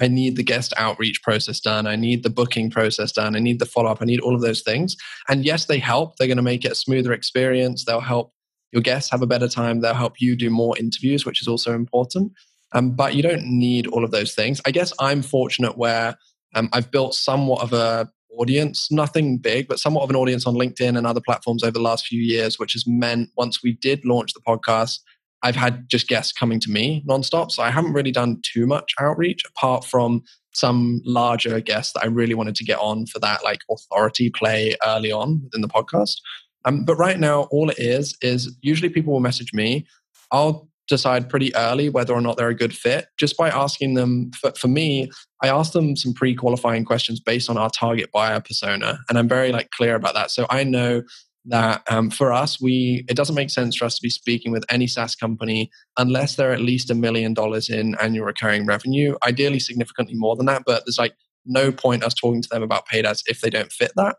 I 0.00 0.08
need 0.08 0.36
the 0.36 0.42
guest 0.42 0.72
outreach 0.78 1.22
process 1.22 1.60
done. 1.60 1.86
I 1.86 1.96
need 1.96 2.22
the 2.22 2.30
booking 2.30 2.70
process 2.70 3.12
done. 3.12 3.36
I 3.36 3.38
need 3.38 3.58
the 3.58 3.66
follow 3.66 3.90
up. 3.90 4.00
I 4.00 4.06
need 4.06 4.20
all 4.20 4.34
of 4.34 4.40
those 4.40 4.62
things. 4.62 4.96
And 5.28 5.44
yes, 5.44 5.66
they 5.66 5.78
help. 5.78 6.16
They're 6.16 6.26
going 6.26 6.38
to 6.38 6.42
make 6.42 6.64
it 6.64 6.72
a 6.72 6.76
smoother 6.76 7.12
experience. 7.12 7.84
They'll 7.84 8.00
help 8.00 8.32
your 8.72 8.82
guests 8.82 9.10
have 9.10 9.22
a 9.22 9.26
better 9.26 9.48
time. 9.48 9.80
They'll 9.80 9.94
help 9.94 10.20
you 10.20 10.36
do 10.36 10.50
more 10.50 10.76
interviews, 10.78 11.24
which 11.24 11.40
is 11.40 11.48
also 11.48 11.74
important. 11.74 12.32
Um, 12.74 12.90
but 12.90 13.14
you 13.14 13.22
don't 13.22 13.44
need 13.46 13.86
all 13.86 14.04
of 14.04 14.10
those 14.10 14.34
things. 14.34 14.60
I 14.66 14.70
guess 14.72 14.92
I'm 14.98 15.22
fortunate 15.22 15.78
where 15.78 16.16
um, 16.54 16.68
I've 16.72 16.90
built 16.90 17.14
somewhat 17.14 17.62
of 17.62 17.72
a 17.72 18.10
audience, 18.36 18.90
nothing 18.90 19.38
big, 19.38 19.68
but 19.68 19.78
somewhat 19.78 20.02
of 20.02 20.10
an 20.10 20.16
audience 20.16 20.46
on 20.46 20.54
LinkedIn 20.54 20.98
and 20.98 21.06
other 21.06 21.20
platforms 21.20 21.62
over 21.62 21.70
the 21.70 21.80
last 21.80 22.06
few 22.06 22.20
years, 22.20 22.58
which 22.58 22.72
has 22.72 22.84
meant 22.86 23.30
once 23.36 23.62
we 23.62 23.72
did 23.74 24.04
launch 24.04 24.32
the 24.34 24.40
podcast, 24.40 24.98
I've 25.42 25.56
had 25.56 25.88
just 25.88 26.08
guests 26.08 26.32
coming 26.32 26.58
to 26.60 26.70
me 26.70 27.04
nonstop. 27.08 27.52
So 27.52 27.62
I 27.62 27.70
haven't 27.70 27.92
really 27.92 28.10
done 28.10 28.40
too 28.42 28.66
much 28.66 28.92
outreach 28.98 29.42
apart 29.46 29.84
from 29.84 30.22
some 30.54 31.00
larger 31.04 31.60
guests 31.60 31.92
that 31.92 32.04
I 32.04 32.06
really 32.06 32.34
wanted 32.34 32.54
to 32.56 32.64
get 32.64 32.78
on 32.78 33.06
for 33.06 33.18
that 33.20 33.44
like 33.44 33.60
authority 33.70 34.30
play 34.30 34.74
early 34.86 35.12
on 35.12 35.42
within 35.44 35.60
the 35.60 35.68
podcast. 35.68 36.16
Um, 36.64 36.84
but 36.84 36.96
right 36.96 37.18
now, 37.18 37.42
all 37.50 37.68
it 37.68 37.78
is 37.78 38.16
is 38.22 38.56
usually 38.62 38.88
people 38.88 39.12
will 39.12 39.20
message 39.20 39.52
me. 39.52 39.86
I'll 40.30 40.68
decide 40.88 41.28
pretty 41.28 41.54
early 41.56 41.88
whether 41.88 42.12
or 42.12 42.20
not 42.20 42.36
they're 42.36 42.48
a 42.48 42.54
good 42.54 42.74
fit 42.76 43.06
just 43.18 43.36
by 43.36 43.48
asking 43.48 43.94
them 43.94 44.30
for, 44.38 44.52
for 44.52 44.68
me 44.68 45.10
i 45.42 45.48
ask 45.48 45.72
them 45.72 45.96
some 45.96 46.12
pre-qualifying 46.12 46.84
questions 46.84 47.20
based 47.20 47.48
on 47.48 47.56
our 47.56 47.70
target 47.70 48.10
buyer 48.12 48.40
persona 48.40 48.98
and 49.08 49.18
i'm 49.18 49.28
very 49.28 49.52
like 49.52 49.70
clear 49.70 49.94
about 49.94 50.14
that 50.14 50.30
so 50.30 50.46
i 50.50 50.62
know 50.62 51.02
that 51.46 51.82
um, 51.90 52.10
for 52.10 52.32
us 52.32 52.60
we 52.60 53.04
it 53.08 53.16
doesn't 53.16 53.34
make 53.34 53.50
sense 53.50 53.76
for 53.76 53.84
us 53.84 53.96
to 53.96 54.02
be 54.02 54.10
speaking 54.10 54.52
with 54.52 54.64
any 54.70 54.86
saas 54.86 55.14
company 55.14 55.70
unless 55.98 56.36
they're 56.36 56.52
at 56.52 56.60
least 56.60 56.90
a 56.90 56.94
million 56.94 57.34
dollars 57.34 57.68
in 57.68 57.94
annual 58.00 58.26
recurring 58.26 58.66
revenue 58.66 59.14
ideally 59.26 59.58
significantly 59.58 60.14
more 60.14 60.36
than 60.36 60.46
that 60.46 60.62
but 60.66 60.84
there's 60.86 60.98
like 60.98 61.14
no 61.46 61.70
point 61.70 62.02
us 62.02 62.14
talking 62.14 62.40
to 62.40 62.48
them 62.48 62.62
about 62.62 62.86
paid 62.86 63.04
ads 63.04 63.22
if 63.26 63.40
they 63.40 63.50
don't 63.50 63.72
fit 63.72 63.92
that 63.96 64.16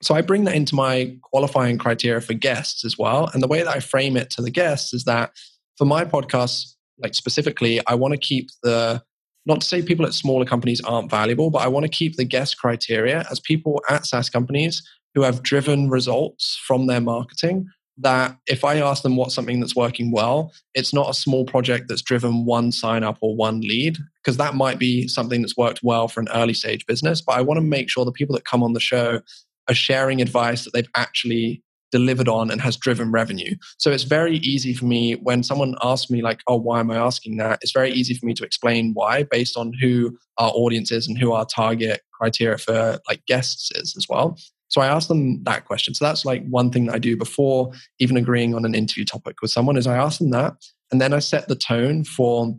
so 0.00 0.14
I 0.14 0.22
bring 0.22 0.44
that 0.44 0.54
into 0.54 0.74
my 0.74 1.16
qualifying 1.22 1.76
criteria 1.78 2.20
for 2.20 2.34
guests 2.34 2.84
as 2.84 2.96
well. 2.96 3.30
And 3.34 3.42
the 3.42 3.48
way 3.48 3.62
that 3.62 3.74
I 3.74 3.80
frame 3.80 4.16
it 4.16 4.30
to 4.30 4.42
the 4.42 4.50
guests 4.50 4.94
is 4.94 5.04
that 5.04 5.32
for 5.78 5.84
my 5.84 6.04
podcast, 6.04 6.74
like 6.98 7.14
specifically, 7.14 7.80
I 7.86 7.94
want 7.94 8.12
to 8.12 8.18
keep 8.18 8.50
the 8.62 9.02
not 9.46 9.62
to 9.62 9.66
say 9.66 9.80
people 9.80 10.04
at 10.04 10.12
smaller 10.12 10.44
companies 10.44 10.82
aren't 10.82 11.10
valuable, 11.10 11.48
but 11.48 11.60
I 11.60 11.68
want 11.68 11.84
to 11.84 11.88
keep 11.88 12.16
the 12.16 12.24
guest 12.24 12.58
criteria 12.58 13.24
as 13.30 13.40
people 13.40 13.80
at 13.88 14.04
SaaS 14.04 14.28
companies 14.28 14.82
who 15.14 15.22
have 15.22 15.42
driven 15.42 15.88
results 15.88 16.60
from 16.66 16.86
their 16.86 17.00
marketing. 17.00 17.66
That 17.96 18.36
if 18.46 18.62
I 18.62 18.76
ask 18.76 19.02
them 19.02 19.16
what's 19.16 19.34
something 19.34 19.58
that's 19.58 19.74
working 19.74 20.12
well, 20.12 20.52
it's 20.74 20.92
not 20.92 21.08
a 21.10 21.14
small 21.14 21.44
project 21.44 21.86
that's 21.88 22.02
driven 22.02 22.44
one 22.44 22.70
sign 22.72 23.02
up 23.02 23.18
or 23.20 23.34
one 23.34 23.60
lead, 23.60 23.96
because 24.22 24.36
that 24.36 24.54
might 24.54 24.78
be 24.78 25.08
something 25.08 25.40
that's 25.40 25.56
worked 25.56 25.80
well 25.82 26.08
for 26.08 26.20
an 26.20 26.28
early 26.34 26.54
stage 26.54 26.84
business. 26.86 27.20
But 27.22 27.36
I 27.36 27.40
want 27.40 27.58
to 27.58 27.64
make 27.64 27.88
sure 27.88 28.04
the 28.04 28.12
people 28.12 28.36
that 28.36 28.44
come 28.44 28.62
on 28.62 28.72
the 28.72 28.80
show 28.80 29.20
are 29.68 29.74
sharing 29.74 30.20
advice 30.20 30.64
that 30.64 30.72
they've 30.74 30.90
actually 30.94 31.62
delivered 31.90 32.28
on 32.28 32.50
and 32.50 32.60
has 32.60 32.76
driven 32.76 33.10
revenue. 33.10 33.54
So 33.78 33.90
it's 33.90 34.02
very 34.02 34.36
easy 34.38 34.74
for 34.74 34.84
me 34.84 35.14
when 35.14 35.42
someone 35.42 35.74
asks 35.82 36.10
me, 36.10 36.22
like, 36.22 36.40
oh, 36.46 36.56
why 36.56 36.80
am 36.80 36.90
I 36.90 36.96
asking 36.96 37.36
that? 37.38 37.58
It's 37.62 37.72
very 37.72 37.90
easy 37.92 38.14
for 38.14 38.26
me 38.26 38.34
to 38.34 38.44
explain 38.44 38.92
why 38.94 39.24
based 39.24 39.56
on 39.56 39.72
who 39.80 40.18
our 40.38 40.50
audience 40.50 40.92
is 40.92 41.08
and 41.08 41.18
who 41.18 41.32
our 41.32 41.46
target 41.46 42.02
criteria 42.12 42.58
for 42.58 42.98
like 43.08 43.24
guests 43.26 43.70
is 43.72 43.94
as 43.96 44.06
well. 44.08 44.38
So 44.68 44.82
I 44.82 44.86
ask 44.86 45.08
them 45.08 45.42
that 45.44 45.64
question. 45.64 45.94
So 45.94 46.04
that's 46.04 46.24
like 46.24 46.46
one 46.48 46.70
thing 46.70 46.86
that 46.86 46.94
I 46.94 46.98
do 46.98 47.16
before 47.16 47.72
even 47.98 48.16
agreeing 48.16 48.54
on 48.54 48.64
an 48.64 48.74
interview 48.74 49.04
topic 49.04 49.40
with 49.40 49.50
someone 49.50 49.76
is 49.76 49.86
I 49.86 49.96
ask 49.96 50.18
them 50.18 50.30
that 50.30 50.54
and 50.90 51.00
then 51.00 51.12
I 51.12 51.18
set 51.18 51.48
the 51.48 51.56
tone 51.56 52.04
for 52.04 52.54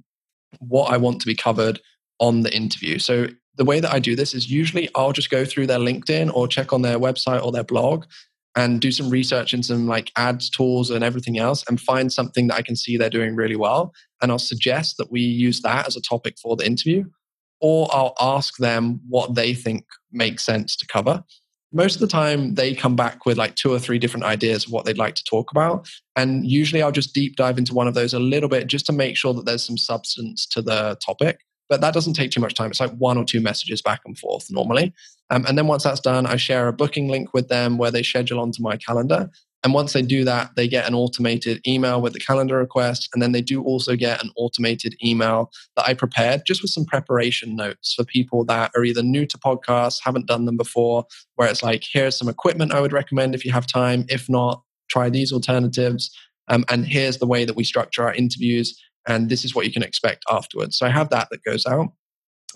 what 0.59 0.91
I 0.91 0.97
want 0.97 1.21
to 1.21 1.27
be 1.27 1.35
covered 1.35 1.79
on 2.19 2.41
the 2.41 2.53
interview. 2.53 2.99
So 2.99 3.27
the 3.55 3.65
way 3.65 3.79
that 3.79 3.93
I 3.93 3.99
do 3.99 4.15
this 4.15 4.33
is 4.33 4.49
usually 4.49 4.89
I'll 4.95 5.11
just 5.11 5.29
go 5.29 5.45
through 5.45 5.67
their 5.67 5.79
LinkedIn 5.79 6.33
or 6.33 6.47
check 6.47 6.73
on 6.73 6.81
their 6.81 6.97
website 6.97 7.43
or 7.43 7.51
their 7.51 7.63
blog 7.63 8.05
and 8.55 8.81
do 8.81 8.91
some 8.91 9.09
research 9.09 9.53
in 9.53 9.63
some 9.63 9.87
like 9.87 10.11
ads 10.17 10.49
tools 10.49 10.89
and 10.89 11.03
everything 11.03 11.37
else 11.37 11.63
and 11.67 11.79
find 11.79 12.11
something 12.11 12.47
that 12.47 12.55
I 12.55 12.61
can 12.61 12.75
see 12.75 12.97
they're 12.97 13.09
doing 13.09 13.35
really 13.35 13.55
well. 13.55 13.93
And 14.21 14.31
I'll 14.31 14.39
suggest 14.39 14.97
that 14.97 15.11
we 15.11 15.21
use 15.21 15.61
that 15.61 15.87
as 15.87 15.95
a 15.95 16.01
topic 16.01 16.35
for 16.41 16.55
the 16.55 16.65
interview. 16.65 17.05
Or 17.61 17.87
I'll 17.91 18.15
ask 18.19 18.57
them 18.57 19.01
what 19.07 19.35
they 19.35 19.53
think 19.53 19.85
makes 20.11 20.45
sense 20.45 20.75
to 20.77 20.87
cover. 20.87 21.23
Most 21.71 21.95
of 21.95 22.01
the 22.01 22.07
time, 22.07 22.55
they 22.55 22.73
come 22.73 22.95
back 22.95 23.25
with 23.25 23.37
like 23.37 23.55
two 23.55 23.71
or 23.71 23.77
three 23.77 23.99
different 23.99 24.25
ideas 24.25 24.65
of 24.65 24.71
what 24.71 24.85
they'd 24.85 24.97
like 24.97 25.13
to 25.15 25.23
talk 25.29 25.51
about. 25.51 25.87
And 26.15 26.49
usually 26.49 26.81
I'll 26.81 26.91
just 26.91 27.13
deep 27.13 27.35
dive 27.35 27.59
into 27.59 27.75
one 27.75 27.87
of 27.87 27.93
those 27.93 28.13
a 28.13 28.19
little 28.19 28.49
bit 28.49 28.67
just 28.67 28.87
to 28.87 28.93
make 28.93 29.15
sure 29.15 29.33
that 29.33 29.45
there's 29.45 29.63
some 29.63 29.77
substance 29.77 30.47
to 30.47 30.61
the 30.61 30.97
topic. 31.05 31.39
But 31.69 31.81
that 31.81 31.93
doesn't 31.93 32.13
take 32.13 32.31
too 32.31 32.41
much 32.41 32.55
time. 32.55 32.71
It's 32.71 32.79
like 32.79 32.91
one 32.97 33.17
or 33.17 33.23
two 33.23 33.41
messages 33.41 33.81
back 33.81 34.01
and 34.05 34.17
forth 34.17 34.47
normally. 34.49 34.93
Um, 35.29 35.45
and 35.47 35.57
then 35.57 35.67
once 35.67 35.83
that's 35.83 35.99
done, 35.99 36.25
I 36.25 36.35
share 36.35 36.67
a 36.67 36.73
booking 36.73 37.07
link 37.07 37.33
with 37.33 37.47
them 37.47 37.77
where 37.77 37.91
they 37.91 38.03
schedule 38.03 38.39
onto 38.39 38.63
my 38.63 38.75
calendar. 38.77 39.29
And 39.63 39.73
once 39.73 39.91
they 39.91 40.01
do 40.01 40.23
that, 40.23 40.55
they 40.55 40.67
get 40.67 40.87
an 40.87 40.93
automated 40.93 41.61
email 41.67 42.01
with 42.01 42.13
the 42.13 42.19
calendar 42.19 42.57
request. 42.57 43.09
And 43.13 43.21
then 43.21 43.33
they 43.33 43.41
do 43.41 43.61
also 43.61 43.95
get 43.95 44.23
an 44.23 44.31
automated 44.37 44.95
email 45.03 45.51
that 45.75 45.85
I 45.85 45.93
prepared 45.93 46.43
just 46.45 46.61
with 46.61 46.71
some 46.71 46.85
preparation 46.85 47.55
notes 47.55 47.93
for 47.93 48.05
people 48.05 48.45
that 48.45 48.71
are 48.75 48.85
either 48.85 49.03
new 49.03 49.25
to 49.25 49.37
podcasts, 49.37 49.99
haven't 50.01 50.27
done 50.27 50.45
them 50.45 50.55
before, 50.55 51.05
where 51.35 51.49
it's 51.49 51.61
like, 51.61 51.83
here's 51.83 52.17
some 52.17 52.29
equipment 52.29 52.73
I 52.73 52.79
would 52.79 52.93
recommend 52.93 53.35
if 53.35 53.43
you 53.43 53.51
have 53.51 53.67
time. 53.67 54.05
If 54.07 54.29
not, 54.29 54.63
try 54.89 55.09
these 55.09 55.33
alternatives. 55.33 56.09
Um, 56.47 56.63
and 56.69 56.87
here's 56.87 57.17
the 57.17 57.27
way 57.27 57.45
that 57.45 57.55
we 57.55 57.63
structure 57.63 58.03
our 58.03 58.13
interviews. 58.13 58.81
And 59.09 59.27
this 59.29 59.43
is 59.43 59.53
what 59.53 59.65
you 59.65 59.73
can 59.73 59.83
expect 59.83 60.23
afterwards. 60.29 60.77
So 60.77 60.85
I 60.85 60.89
have 60.89 61.09
that 61.09 61.27
that 61.31 61.43
goes 61.43 61.65
out. 61.65 61.89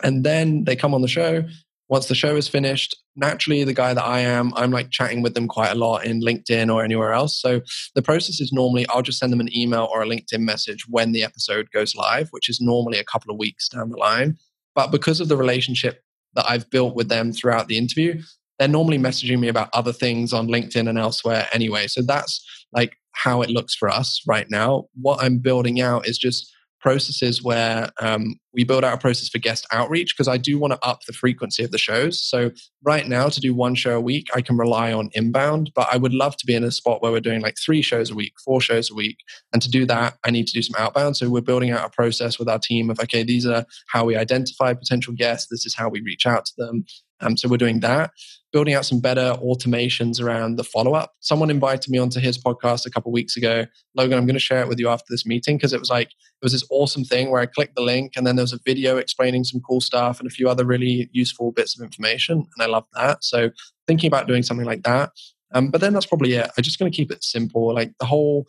And 0.01 0.23
then 0.23 0.63
they 0.63 0.75
come 0.75 0.93
on 0.93 1.01
the 1.01 1.07
show 1.07 1.43
once 1.89 2.07
the 2.07 2.15
show 2.15 2.35
is 2.35 2.47
finished, 2.47 2.95
naturally, 3.15 3.63
the 3.63 3.73
guy 3.73 3.93
that 3.93 4.03
I 4.03 4.21
am, 4.21 4.51
I'm 4.55 4.71
like 4.71 4.89
chatting 4.89 5.21
with 5.21 5.35
them 5.35 5.47
quite 5.47 5.71
a 5.71 5.75
lot 5.75 6.05
in 6.05 6.21
LinkedIn 6.21 6.73
or 6.73 6.83
anywhere 6.83 7.13
else. 7.13 7.39
So 7.39 7.61
the 7.93 8.01
process 8.01 8.39
is 8.39 8.51
normally 8.51 8.87
I'll 8.87 9.01
just 9.01 9.19
send 9.19 9.31
them 9.31 9.39
an 9.39 9.55
email 9.55 9.87
or 9.93 10.01
a 10.01 10.07
LinkedIn 10.07 10.39
message 10.39 10.87
when 10.89 11.11
the 11.11 11.23
episode 11.23 11.69
goes 11.71 11.93
live, 11.93 12.29
which 12.31 12.49
is 12.49 12.61
normally 12.61 12.97
a 12.97 13.03
couple 13.03 13.31
of 13.31 13.37
weeks 13.37 13.69
down 13.69 13.89
the 13.89 13.97
line. 13.97 14.37
But 14.73 14.91
because 14.91 15.19
of 15.19 15.27
the 15.27 15.37
relationship 15.37 16.01
that 16.33 16.49
I've 16.49 16.69
built 16.71 16.95
with 16.95 17.09
them 17.09 17.31
throughout 17.31 17.67
the 17.67 17.77
interview, 17.77 18.21
they're 18.57 18.67
normally 18.67 18.97
messaging 18.97 19.39
me 19.39 19.47
about 19.47 19.69
other 19.73 19.93
things 19.93 20.33
on 20.33 20.47
LinkedIn 20.47 20.89
and 20.89 20.97
elsewhere 20.97 21.47
anyway. 21.53 21.87
So 21.87 22.01
that's 22.01 22.43
like 22.71 22.95
how 23.13 23.41
it 23.41 23.49
looks 23.49 23.75
for 23.75 23.89
us 23.89 24.21
right 24.27 24.47
now. 24.49 24.85
What 24.99 25.23
I'm 25.23 25.39
building 25.39 25.81
out 25.81 26.07
is 26.07 26.17
just 26.17 26.53
processes 26.83 27.41
where 27.41 27.89
um, 28.01 28.35
we 28.53 28.65
build 28.65 28.83
out 28.83 28.93
a 28.93 28.97
process 28.97 29.29
for 29.29 29.39
guest 29.39 29.65
outreach 29.71 30.13
because 30.13 30.27
I 30.27 30.37
do 30.37 30.59
want 30.59 30.73
to 30.73 30.85
up 30.85 31.05
the 31.05 31.13
frequency 31.13 31.63
of 31.63 31.71
the 31.71 31.77
shows. 31.77 32.21
So 32.21 32.51
right 32.83 33.07
now, 33.07 33.29
to 33.29 33.39
do 33.39 33.55
one 33.55 33.73
show 33.73 33.95
a 33.95 34.01
week, 34.01 34.27
I 34.35 34.41
can 34.41 34.57
rely 34.57 34.91
on 34.91 35.09
inbound, 35.13 35.71
but 35.73 35.87
I 35.89 35.95
would 35.95 36.13
love 36.13 36.35
to 36.37 36.45
be 36.45 36.53
in 36.53 36.63
a 36.63 36.71
spot 36.71 37.01
where 37.01 37.13
we're 37.13 37.21
doing 37.21 37.41
like 37.41 37.55
three 37.57 37.81
shows 37.81 38.11
a 38.11 38.15
week, 38.15 38.33
four 38.43 38.59
shows 38.59 38.91
a 38.91 38.93
week. 38.93 39.17
And 39.53 39.61
to 39.61 39.71
do 39.71 39.85
that, 39.85 40.17
I 40.25 40.29
need 40.29 40.45
to 40.47 40.53
do 40.53 40.61
some 40.61 40.75
outbound. 40.77 41.15
So 41.15 41.29
we're 41.29 41.41
building 41.41 41.71
out 41.71 41.85
a 41.85 41.89
process 41.89 42.37
with 42.37 42.49
our 42.49 42.59
team 42.59 42.89
of, 42.89 42.99
okay, 42.99 43.23
these 43.23 43.45
are 43.45 43.65
how 43.87 44.03
we 44.03 44.17
identify 44.17 44.73
potential 44.73 45.13
guests. 45.13 45.47
This 45.49 45.65
is 45.65 45.73
how 45.73 45.87
we 45.87 46.01
reach 46.01 46.25
out 46.25 46.45
to 46.45 46.53
them. 46.57 46.83
Um, 47.21 47.37
so 47.37 47.47
we're 47.47 47.57
doing 47.57 47.79
that, 47.81 48.11
building 48.51 48.73
out 48.73 48.85
some 48.85 48.99
better 48.99 49.35
automations 49.43 50.21
around 50.21 50.57
the 50.57 50.63
follow 50.63 50.93
up. 50.93 51.13
Someone 51.21 51.49
invited 51.49 51.89
me 51.89 51.97
onto 51.97 52.19
his 52.19 52.37
podcast 52.37 52.85
a 52.85 52.89
couple 52.89 53.11
weeks 53.11 53.37
ago. 53.37 53.65
Logan, 53.95 54.17
I'm 54.17 54.25
going 54.25 54.35
to 54.35 54.39
share 54.39 54.61
it 54.61 54.67
with 54.67 54.79
you 54.79 54.89
after 54.89 55.05
this 55.09 55.25
meeting 55.25 55.57
because 55.57 55.73
it 55.73 55.79
was 55.79 55.89
like 55.89 56.07
it 56.09 56.43
was 56.43 56.51
this 56.51 56.65
awesome 56.69 57.03
thing 57.03 57.31
where 57.31 57.41
I 57.41 57.45
clicked 57.45 57.75
the 57.75 57.81
link 57.81 58.13
and 58.15 58.27
then 58.27 58.35
there 58.35 58.43
was 58.43 58.53
a 58.53 58.59
video 58.65 58.97
explaining 58.97 59.43
some 59.43 59.61
cool 59.61 59.81
stuff 59.81 60.19
and 60.19 60.27
a 60.27 60.33
few 60.33 60.49
other 60.49 60.65
really 60.65 61.09
useful 61.13 61.51
bits 61.51 61.77
of 61.77 61.83
information, 61.83 62.37
and 62.37 62.61
I 62.61 62.65
love 62.65 62.85
that. 62.93 63.23
So 63.23 63.49
thinking 63.87 64.07
about 64.07 64.27
doing 64.27 64.43
something 64.43 64.65
like 64.65 64.83
that. 64.83 65.11
Um, 65.55 65.69
but 65.69 65.81
then 65.81 65.93
that's 65.93 66.07
probably 66.07 66.33
it. 66.33 66.49
I'm 66.57 66.63
just 66.63 66.79
going 66.79 66.91
to 66.91 66.95
keep 66.95 67.11
it 67.11 67.23
simple. 67.23 67.73
Like 67.73 67.93
the 67.99 68.05
whole 68.05 68.47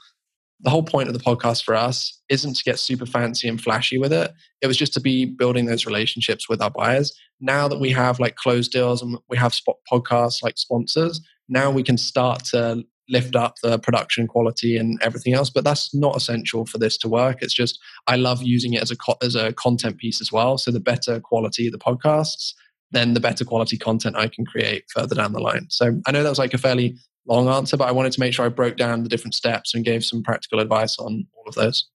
the 0.61 0.71
whole 0.71 0.83
point 0.83 1.09
of 1.09 1.15
the 1.15 1.21
podcast 1.21 1.65
for 1.65 1.75
us 1.75 2.21
isn't 2.29 2.55
to 2.55 2.65
get 2.65 2.79
super 2.79 3.07
fancy 3.07 3.49
and 3.49 3.61
flashy 3.61 3.99
with 3.99 4.13
it. 4.13 4.33
It 4.63 4.67
was 4.67 4.77
just 4.77 4.95
to 4.95 5.01
be 5.01 5.25
building 5.27 5.67
those 5.67 5.87
relationships 5.87 6.49
with 6.49 6.63
our 6.63 6.71
buyers. 6.71 7.13
Now 7.41 7.69
that 7.69 7.81
we 7.81 7.91
have 7.91 8.21
like 8.21 8.37
closed 8.37 8.73
deals 8.73 9.03
and 9.03 9.19
we 9.29 9.37
have 9.37 9.53
spot 9.53 9.77
podcasts 9.91 10.43
like 10.43 10.57
sponsors, 10.57 11.21
now 11.49 11.71
we 11.71 11.83
can 11.83 11.99
start 11.99 12.45
to 12.47 12.85
lift 13.09 13.37
up 13.37 13.57
the 13.63 13.79
production 13.79 14.27
quality 14.27 14.77
and 14.77 14.99
everything 15.03 15.35
else. 15.35 15.51
But 15.51 15.65
that's 15.65 15.95
not 15.95 16.17
essential 16.17 16.65
for 16.65 16.79
this 16.79 16.97
to 16.99 17.09
work. 17.09 17.43
It's 17.43 17.55
just 17.55 17.79
I 18.07 18.17
love 18.17 18.43
using 18.43 18.73
it 18.73 18.83
as 18.83 18.91
a 18.91 18.97
co- 18.97 19.19
as 19.23 19.35
a 19.35 19.53
content 19.53 19.99
piece 19.99 20.21
as 20.21 20.33
well. 20.33 20.57
So 20.57 20.71
the 20.71 20.81
better 20.81 21.21
quality 21.21 21.69
the 21.69 21.79
podcasts, 21.79 22.55
then 22.93 23.15
the 23.15 23.21
better 23.21 23.45
quality 23.45 23.77
content 23.77 24.17
I 24.17 24.29
can 24.29 24.47
create 24.47 24.85
further 24.89 25.15
down 25.15 25.33
the 25.33 25.41
line. 25.41 25.67
So 25.69 26.01
I 26.07 26.13
know 26.13 26.23
that 26.23 26.29
was 26.29 26.39
like 26.39 26.55
a 26.55 26.59
fairly 26.59 26.97
long 27.27 27.49
answer, 27.49 27.77
but 27.77 27.89
I 27.89 27.93
wanted 27.93 28.13
to 28.13 28.21
make 28.21 28.35
sure 28.35 28.45
I 28.45 28.51
broke 28.51 28.77
down 28.77 29.03
the 29.03 29.09
different 29.09 29.35
steps 29.35 29.75
and 29.75 29.85
gave 29.85 30.05
some 30.05 30.23
practical 30.23 30.61
advice 30.61 30.99
on 30.99 31.27
all 31.37 31.45
of 31.47 31.55
those. 31.55 31.89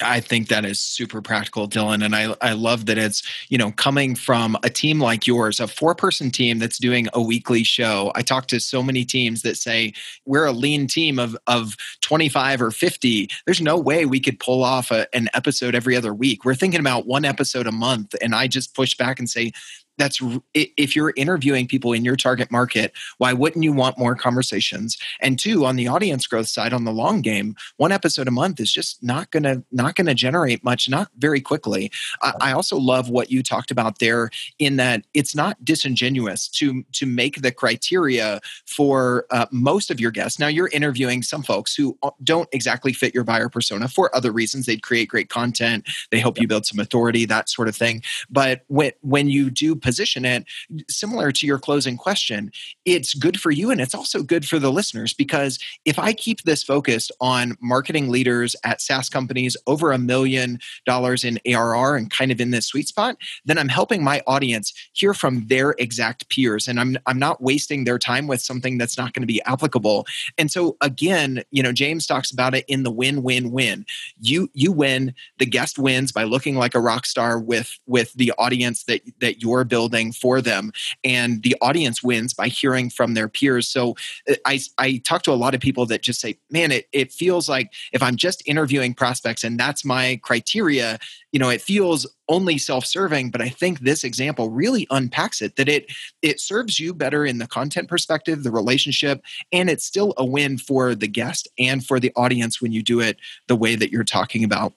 I 0.00 0.20
think 0.20 0.48
that 0.48 0.64
is 0.64 0.80
super 0.80 1.20
practical, 1.20 1.68
Dylan. 1.68 2.02
And 2.02 2.16
I, 2.16 2.34
I 2.40 2.54
love 2.54 2.86
that 2.86 2.96
it's, 2.96 3.22
you 3.50 3.58
know, 3.58 3.72
coming 3.72 4.14
from 4.14 4.56
a 4.62 4.70
team 4.70 4.98
like 5.00 5.26
yours, 5.26 5.60
a 5.60 5.68
four 5.68 5.94
person 5.94 6.30
team 6.30 6.58
that's 6.58 6.78
doing 6.78 7.08
a 7.12 7.20
weekly 7.20 7.62
show. 7.62 8.10
I 8.14 8.22
talk 8.22 8.46
to 8.48 8.60
so 8.60 8.82
many 8.82 9.04
teams 9.04 9.42
that 9.42 9.56
say 9.56 9.92
we're 10.24 10.46
a 10.46 10.52
lean 10.52 10.86
team 10.86 11.18
of, 11.18 11.36
of 11.46 11.76
25 12.00 12.62
or 12.62 12.70
50. 12.70 13.28
There's 13.44 13.60
no 13.60 13.76
way 13.76 14.06
we 14.06 14.20
could 14.20 14.40
pull 14.40 14.64
off 14.64 14.90
a, 14.90 15.14
an 15.14 15.28
episode 15.34 15.74
every 15.74 15.94
other 15.94 16.14
week. 16.14 16.44
We're 16.44 16.54
thinking 16.54 16.80
about 16.80 17.06
one 17.06 17.26
episode 17.26 17.66
a 17.66 17.72
month. 17.72 18.14
And 18.22 18.34
I 18.34 18.46
just 18.46 18.74
push 18.74 18.96
back 18.96 19.18
and 19.18 19.28
say, 19.28 19.52
that's 19.98 20.20
if 20.54 20.96
you're 20.96 21.12
interviewing 21.16 21.66
people 21.66 21.92
in 21.92 22.04
your 22.04 22.16
target 22.16 22.50
market 22.50 22.92
why 23.18 23.32
wouldn't 23.32 23.64
you 23.64 23.72
want 23.72 23.98
more 23.98 24.14
conversations? 24.14 24.98
And 25.20 25.38
two 25.38 25.64
on 25.64 25.76
the 25.76 25.88
audience 25.88 26.26
growth 26.26 26.48
side 26.48 26.72
on 26.72 26.84
the 26.84 26.92
long 26.92 27.20
game 27.20 27.54
one 27.76 27.92
episode 27.92 28.28
a 28.28 28.30
month 28.30 28.60
is 28.60 28.72
just 28.72 29.02
not 29.02 29.30
gonna 29.30 29.62
not 29.70 29.94
gonna 29.94 30.14
generate 30.14 30.64
much 30.64 30.88
not 30.88 31.08
very 31.18 31.40
quickly. 31.40 31.90
I, 32.20 32.32
I 32.40 32.52
also 32.52 32.76
love 32.76 33.08
what 33.08 33.30
you 33.30 33.42
talked 33.42 33.70
about 33.70 33.98
there 33.98 34.30
in 34.58 34.76
that 34.76 35.04
it's 35.14 35.34
not 35.34 35.64
disingenuous 35.64 36.48
to 36.48 36.84
to 36.92 37.06
make 37.06 37.42
the 37.42 37.52
criteria 37.52 38.40
for 38.66 39.26
uh, 39.30 39.46
most 39.50 39.90
of 39.90 40.00
your 40.00 40.10
guests. 40.10 40.38
Now 40.38 40.48
you're 40.48 40.70
interviewing 40.72 41.22
some 41.22 41.42
folks 41.42 41.74
who 41.74 41.98
don't 42.22 42.48
exactly 42.52 42.92
fit 42.92 43.14
your 43.14 43.24
buyer 43.24 43.48
persona 43.48 43.88
for 43.88 44.14
other 44.16 44.32
reasons. 44.32 44.66
They'd 44.66 44.82
create 44.82 45.08
great 45.08 45.28
content. 45.28 45.88
They 46.10 46.18
help 46.18 46.40
you 46.40 46.46
build 46.46 46.66
some 46.66 46.78
authority 46.78 47.24
that 47.26 47.48
sort 47.48 47.68
of 47.68 47.76
thing. 47.76 48.02
But 48.30 48.62
when 48.68 48.92
when 49.00 49.28
you 49.28 49.50
do 49.50 49.76
position 49.82 50.24
it 50.24 50.44
similar 50.88 51.32
to 51.32 51.46
your 51.46 51.58
closing 51.58 51.96
question 51.96 52.50
it's 52.84 53.14
good 53.14 53.40
for 53.40 53.50
you 53.50 53.70
and 53.70 53.80
it's 53.80 53.94
also 53.94 54.22
good 54.22 54.46
for 54.46 54.58
the 54.58 54.72
listeners 54.72 55.12
because 55.12 55.58
if 55.84 55.98
i 55.98 56.12
keep 56.12 56.42
this 56.42 56.62
focused 56.62 57.12
on 57.20 57.56
marketing 57.60 58.08
leaders 58.08 58.56
at 58.64 58.80
saas 58.80 59.08
companies 59.08 59.56
over 59.66 59.92
a 59.92 59.98
million 59.98 60.58
dollars 60.86 61.24
in 61.24 61.38
arr 61.46 61.96
and 61.96 62.10
kind 62.10 62.30
of 62.30 62.40
in 62.40 62.50
this 62.50 62.66
sweet 62.66 62.88
spot 62.88 63.16
then 63.44 63.58
i'm 63.58 63.68
helping 63.68 64.02
my 64.02 64.22
audience 64.26 64.72
hear 64.92 65.14
from 65.14 65.46
their 65.48 65.74
exact 65.78 66.28
peers 66.28 66.68
and 66.68 66.80
i'm 66.80 66.96
i'm 67.06 67.18
not 67.18 67.42
wasting 67.42 67.84
their 67.84 67.98
time 67.98 68.26
with 68.26 68.40
something 68.40 68.78
that's 68.78 68.98
not 68.98 69.12
going 69.12 69.22
to 69.22 69.26
be 69.26 69.42
applicable. 69.42 70.06
And 70.38 70.50
so 70.50 70.76
again 70.80 71.42
you 71.50 71.62
know 71.62 71.72
james 71.72 72.06
talks 72.06 72.30
about 72.30 72.54
it 72.54 72.64
in 72.68 72.82
the 72.82 72.90
win 72.90 73.22
win 73.22 73.50
win. 73.50 73.84
You 74.20 74.50
you 74.54 74.72
win 74.72 75.14
the 75.38 75.46
guest 75.46 75.78
wins 75.78 76.12
by 76.12 76.24
looking 76.24 76.56
like 76.56 76.74
a 76.74 76.80
rock 76.80 77.06
star 77.06 77.38
with 77.38 77.78
with 77.86 78.12
the 78.14 78.32
audience 78.38 78.84
that 78.84 79.02
that 79.20 79.42
you're 79.42 79.64
building 79.72 80.12
for 80.12 80.42
them 80.42 80.70
and 81.02 81.42
the 81.44 81.56
audience 81.62 82.02
wins 82.02 82.34
by 82.34 82.48
hearing 82.48 82.90
from 82.90 83.14
their 83.14 83.26
peers. 83.26 83.66
So 83.66 83.96
uh, 84.28 84.34
i 84.44 84.60
i 84.78 85.00
talk 85.04 85.22
to 85.22 85.32
a 85.32 85.40
lot 85.44 85.54
of 85.54 85.60
people 85.60 85.86
that 85.86 86.02
just 86.02 86.20
say 86.20 86.36
man 86.50 86.70
it, 86.70 86.86
it 86.92 87.12
feels 87.12 87.48
like 87.48 87.72
if 87.92 88.02
i'm 88.02 88.16
just 88.16 88.42
interviewing 88.46 88.94
prospects 88.94 89.44
and 89.44 89.58
that's 89.58 89.84
my 89.84 90.20
criteria 90.22 90.98
you 91.32 91.38
know 91.38 91.48
it 91.48 91.60
feels 91.60 92.06
only 92.28 92.58
self-serving 92.58 93.30
but 93.30 93.40
i 93.40 93.48
think 93.48 93.80
this 93.80 94.04
example 94.04 94.50
really 94.50 94.86
unpacks 94.90 95.42
it 95.42 95.56
that 95.56 95.68
it 95.68 95.90
it 96.22 96.40
serves 96.40 96.78
you 96.78 96.94
better 96.94 97.24
in 97.26 97.38
the 97.38 97.46
content 97.46 97.88
perspective 97.88 98.42
the 98.42 98.50
relationship 98.50 99.22
and 99.50 99.68
it's 99.68 99.84
still 99.84 100.14
a 100.16 100.24
win 100.24 100.58
for 100.58 100.94
the 100.94 101.08
guest 101.08 101.48
and 101.58 101.84
for 101.84 101.98
the 102.00 102.12
audience 102.16 102.60
when 102.60 102.72
you 102.72 102.82
do 102.82 103.00
it 103.00 103.18
the 103.48 103.56
way 103.56 103.74
that 103.74 103.90
you're 103.90 104.04
talking 104.04 104.44
about. 104.44 104.72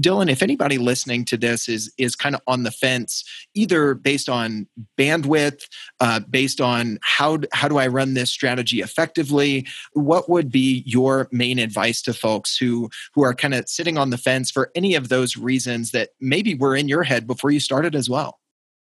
Dylan 0.00 0.30
if 0.30 0.42
anybody 0.42 0.78
listening 0.78 1.24
to 1.26 1.36
this 1.36 1.68
is 1.68 1.92
is 1.98 2.16
kind 2.16 2.34
of 2.34 2.40
on 2.46 2.62
the 2.62 2.70
fence 2.70 3.24
either 3.54 3.94
based 3.94 4.28
on 4.28 4.66
bandwidth 4.98 5.62
uh, 6.00 6.20
based 6.30 6.60
on 6.60 6.98
how 7.02 7.38
how 7.52 7.68
do 7.68 7.78
i 7.78 7.86
run 7.86 8.14
this 8.14 8.30
strategy 8.30 8.80
effectively 8.80 9.66
what 9.92 10.28
would 10.28 10.50
be 10.50 10.82
your 10.86 11.28
main 11.30 11.58
advice 11.58 12.02
to 12.02 12.12
folks 12.12 12.56
who 12.56 12.88
who 13.14 13.22
are 13.22 13.34
kind 13.34 13.54
of 13.54 13.68
sitting 13.68 13.98
on 13.98 14.10
the 14.10 14.18
fence 14.18 14.50
for 14.50 14.70
any 14.74 14.94
of 14.94 15.08
those 15.08 15.36
reasons 15.36 15.83
that 15.92 16.10
maybe 16.20 16.54
were 16.54 16.76
in 16.76 16.88
your 16.88 17.02
head 17.02 17.26
before 17.26 17.50
you 17.50 17.60
started 17.60 17.94
as 17.94 18.08
well? 18.08 18.38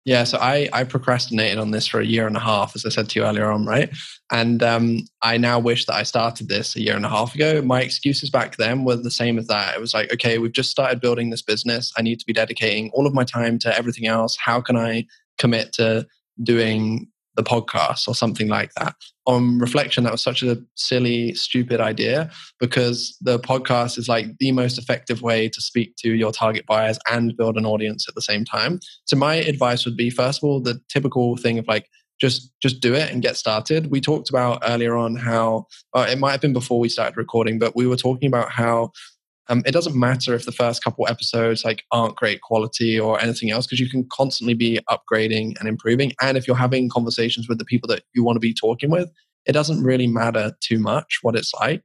Yeah, 0.05 0.25
so 0.25 0.37
I, 0.37 0.67
I 0.73 0.83
procrastinated 0.83 1.59
on 1.59 1.71
this 1.71 1.87
for 1.87 2.01
a 2.01 2.05
year 2.05 2.27
and 2.27 2.35
a 2.35 2.41
half, 2.41 2.75
as 2.75 2.85
I 2.85 2.89
said 2.89 3.07
to 3.09 3.19
you 3.19 3.25
earlier 3.25 3.49
on, 3.49 3.65
right? 3.65 3.89
And 4.33 4.61
um, 4.61 5.05
I 5.21 5.37
now 5.37 5.59
wish 5.59 5.85
that 5.85 5.95
I 5.95 6.03
started 6.03 6.49
this 6.49 6.75
a 6.75 6.81
year 6.81 6.97
and 6.97 7.05
a 7.05 7.09
half 7.09 7.33
ago. 7.33 7.61
My 7.61 7.79
excuses 7.79 8.29
back 8.29 8.57
then 8.57 8.83
were 8.83 8.97
the 8.97 9.09
same 9.09 9.39
as 9.39 9.47
that. 9.47 9.75
It 9.75 9.79
was 9.79 9.93
like, 9.93 10.11
okay, 10.11 10.39
we've 10.39 10.51
just 10.51 10.71
started 10.71 10.99
building 10.99 11.29
this 11.29 11.41
business. 11.41 11.93
I 11.97 12.01
need 12.01 12.19
to 12.19 12.25
be 12.25 12.33
dedicating 12.33 12.91
all 12.93 13.07
of 13.07 13.13
my 13.13 13.23
time 13.23 13.57
to 13.59 13.77
everything 13.77 14.05
else. 14.05 14.35
How 14.37 14.59
can 14.59 14.75
I 14.75 15.05
commit 15.37 15.71
to 15.73 16.05
doing 16.41 17.07
the 17.35 17.43
podcast 17.43 18.07
or 18.07 18.15
something 18.15 18.47
like 18.47 18.73
that. 18.75 18.95
On 19.25 19.57
reflection, 19.57 20.03
that 20.03 20.11
was 20.11 20.21
such 20.21 20.43
a 20.43 20.57
silly, 20.75 21.33
stupid 21.33 21.79
idea 21.79 22.29
because 22.59 23.17
the 23.21 23.39
podcast 23.39 23.97
is 23.97 24.09
like 24.09 24.25
the 24.39 24.51
most 24.51 24.77
effective 24.77 25.21
way 25.21 25.47
to 25.47 25.61
speak 25.61 25.95
to 25.99 26.11
your 26.11 26.33
target 26.33 26.65
buyers 26.65 26.99
and 27.09 27.37
build 27.37 27.55
an 27.55 27.65
audience 27.65 28.05
at 28.09 28.15
the 28.15 28.21
same 28.21 28.43
time. 28.43 28.79
So 29.05 29.15
my 29.15 29.35
advice 29.35 29.85
would 29.85 29.95
be 29.95 30.09
first 30.09 30.43
of 30.43 30.49
all, 30.49 30.61
the 30.61 30.81
typical 30.89 31.37
thing 31.37 31.57
of 31.57 31.67
like 31.67 31.87
just 32.19 32.51
just 32.61 32.79
do 32.79 32.93
it 32.93 33.11
and 33.11 33.21
get 33.21 33.35
started. 33.37 33.91
We 33.91 33.99
talked 33.99 34.29
about 34.29 34.61
earlier 34.65 34.95
on 34.95 35.15
how 35.15 35.67
uh, 35.93 36.07
it 36.09 36.19
might 36.19 36.31
have 36.31 36.41
been 36.41 36.53
before 36.53 36.79
we 36.79 36.89
started 36.89 37.17
recording, 37.17 37.59
but 37.59 37.75
we 37.75 37.87
were 37.87 37.97
talking 37.97 38.27
about 38.27 38.51
how 38.51 38.91
um, 39.49 39.61
it 39.65 39.71
doesn't 39.71 39.99
matter 39.99 40.33
if 40.33 40.45
the 40.45 40.51
first 40.51 40.83
couple 40.83 41.07
episodes 41.07 41.65
like 41.65 41.83
aren't 41.91 42.15
great 42.15 42.41
quality 42.41 42.99
or 42.99 43.19
anything 43.21 43.51
else 43.51 43.65
because 43.65 43.79
you 43.79 43.89
can 43.89 44.07
constantly 44.11 44.53
be 44.53 44.79
upgrading 44.89 45.59
and 45.59 45.67
improving 45.67 46.13
and 46.21 46.37
if 46.37 46.47
you're 46.47 46.55
having 46.55 46.89
conversations 46.89 47.49
with 47.49 47.59
the 47.59 47.65
people 47.65 47.87
that 47.87 48.03
you 48.13 48.23
want 48.23 48.35
to 48.35 48.39
be 48.39 48.53
talking 48.53 48.89
with 48.89 49.09
it 49.45 49.51
doesn't 49.51 49.83
really 49.83 50.07
matter 50.07 50.53
too 50.61 50.79
much 50.79 51.19
what 51.21 51.35
it's 51.35 51.53
like. 51.55 51.83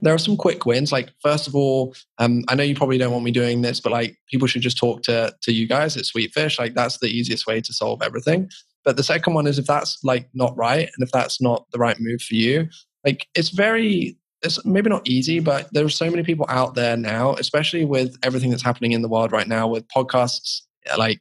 There 0.00 0.14
are 0.14 0.18
some 0.18 0.36
quick 0.36 0.64
wins 0.66 0.90
like 0.92 1.10
first 1.20 1.46
of 1.46 1.54
all 1.54 1.94
um, 2.18 2.42
i 2.48 2.54
know 2.54 2.64
you 2.64 2.74
probably 2.74 2.98
don't 2.98 3.12
want 3.12 3.22
me 3.24 3.30
doing 3.30 3.62
this 3.62 3.80
but 3.80 3.92
like 3.92 4.16
people 4.28 4.48
should 4.48 4.62
just 4.62 4.78
talk 4.78 5.02
to 5.02 5.32
to 5.42 5.52
you 5.52 5.68
guys 5.68 5.96
at 5.96 6.04
sweetfish 6.04 6.58
like 6.58 6.74
that's 6.74 6.98
the 6.98 7.06
easiest 7.06 7.46
way 7.46 7.60
to 7.60 7.72
solve 7.72 8.02
everything. 8.02 8.48
But 8.84 8.96
the 8.96 9.02
second 9.02 9.34
one 9.34 9.46
is 9.46 9.58
if 9.58 9.66
that's 9.66 10.02
like 10.02 10.28
not 10.34 10.56
right 10.56 10.88
and 10.94 11.06
if 11.06 11.10
that's 11.10 11.40
not 11.40 11.66
the 11.70 11.78
right 11.78 11.96
move 12.00 12.22
for 12.22 12.34
you 12.34 12.68
like 13.04 13.26
it's 13.34 13.50
very 13.50 14.16
it's 14.44 14.64
maybe 14.64 14.90
not 14.90 15.08
easy, 15.08 15.40
but 15.40 15.72
there 15.72 15.84
are 15.84 15.90
so 15.90 16.10
many 16.10 16.22
people 16.22 16.46
out 16.48 16.74
there 16.74 16.96
now, 16.96 17.34
especially 17.34 17.84
with 17.84 18.16
everything 18.22 18.50
that's 18.50 18.62
happening 18.62 18.92
in 18.92 19.02
the 19.02 19.08
world 19.08 19.32
right 19.32 19.48
now 19.48 19.66
with 19.66 19.88
podcasts, 19.88 20.60
uh, 20.90 20.96
like 20.98 21.20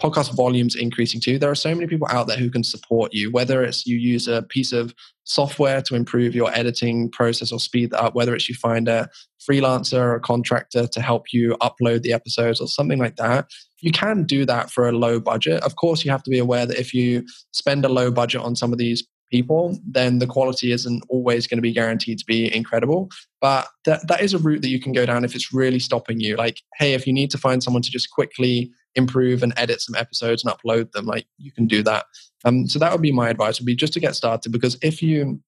podcast 0.00 0.34
volumes 0.34 0.74
increasing 0.74 1.20
too. 1.20 1.38
There 1.38 1.50
are 1.50 1.54
so 1.54 1.74
many 1.74 1.86
people 1.86 2.08
out 2.10 2.26
there 2.26 2.38
who 2.38 2.50
can 2.50 2.64
support 2.64 3.12
you, 3.12 3.30
whether 3.30 3.62
it's 3.62 3.86
you 3.86 3.96
use 3.96 4.28
a 4.28 4.42
piece 4.42 4.72
of 4.72 4.94
software 5.24 5.82
to 5.82 5.94
improve 5.94 6.34
your 6.34 6.50
editing 6.54 7.10
process 7.10 7.52
or 7.52 7.60
speed 7.60 7.90
that 7.90 8.02
up, 8.02 8.14
whether 8.14 8.34
it's 8.34 8.48
you 8.48 8.54
find 8.54 8.88
a 8.88 9.08
freelancer 9.40 9.98
or 9.98 10.14
a 10.14 10.20
contractor 10.20 10.86
to 10.86 11.00
help 11.00 11.32
you 11.32 11.56
upload 11.60 12.02
the 12.02 12.12
episodes 12.12 12.60
or 12.60 12.68
something 12.68 12.98
like 12.98 13.16
that. 13.16 13.46
You 13.80 13.92
can 13.92 14.24
do 14.24 14.44
that 14.46 14.70
for 14.70 14.88
a 14.88 14.92
low 14.92 15.20
budget. 15.20 15.62
Of 15.62 15.76
course, 15.76 16.04
you 16.04 16.10
have 16.10 16.22
to 16.22 16.30
be 16.30 16.38
aware 16.38 16.66
that 16.66 16.78
if 16.78 16.94
you 16.94 17.24
spend 17.52 17.84
a 17.84 17.88
low 17.88 18.10
budget 18.10 18.40
on 18.40 18.56
some 18.56 18.72
of 18.72 18.78
these 18.78 19.06
people, 19.30 19.78
then 19.86 20.18
the 20.18 20.26
quality 20.26 20.72
isn't 20.72 21.04
always 21.08 21.46
going 21.46 21.58
to 21.58 21.62
be 21.62 21.72
guaranteed 21.72 22.18
to 22.18 22.24
be 22.26 22.54
incredible. 22.54 23.08
But 23.40 23.68
that, 23.84 24.06
that 24.08 24.20
is 24.20 24.34
a 24.34 24.38
route 24.38 24.62
that 24.62 24.68
you 24.68 24.80
can 24.80 24.92
go 24.92 25.06
down 25.06 25.24
if 25.24 25.34
it's 25.34 25.52
really 25.52 25.78
stopping 25.78 26.20
you. 26.20 26.36
Like, 26.36 26.60
hey, 26.76 26.94
if 26.94 27.06
you 27.06 27.12
need 27.12 27.30
to 27.30 27.38
find 27.38 27.62
someone 27.62 27.82
to 27.82 27.90
just 27.90 28.10
quickly 28.10 28.70
improve 28.94 29.42
and 29.42 29.52
edit 29.56 29.80
some 29.80 29.94
episodes 29.94 30.44
and 30.44 30.52
upload 30.52 30.92
them, 30.92 31.06
like 31.06 31.26
you 31.38 31.52
can 31.52 31.66
do 31.66 31.82
that. 31.84 32.06
Um, 32.44 32.66
so 32.66 32.78
that 32.78 32.92
would 32.92 33.02
be 33.02 33.12
my 33.12 33.28
advice 33.28 33.60
would 33.60 33.66
be 33.66 33.76
just 33.76 33.92
to 33.94 34.00
get 34.00 34.14
started 34.14 34.50
because 34.50 34.78
if 34.82 35.02
you 35.02 35.40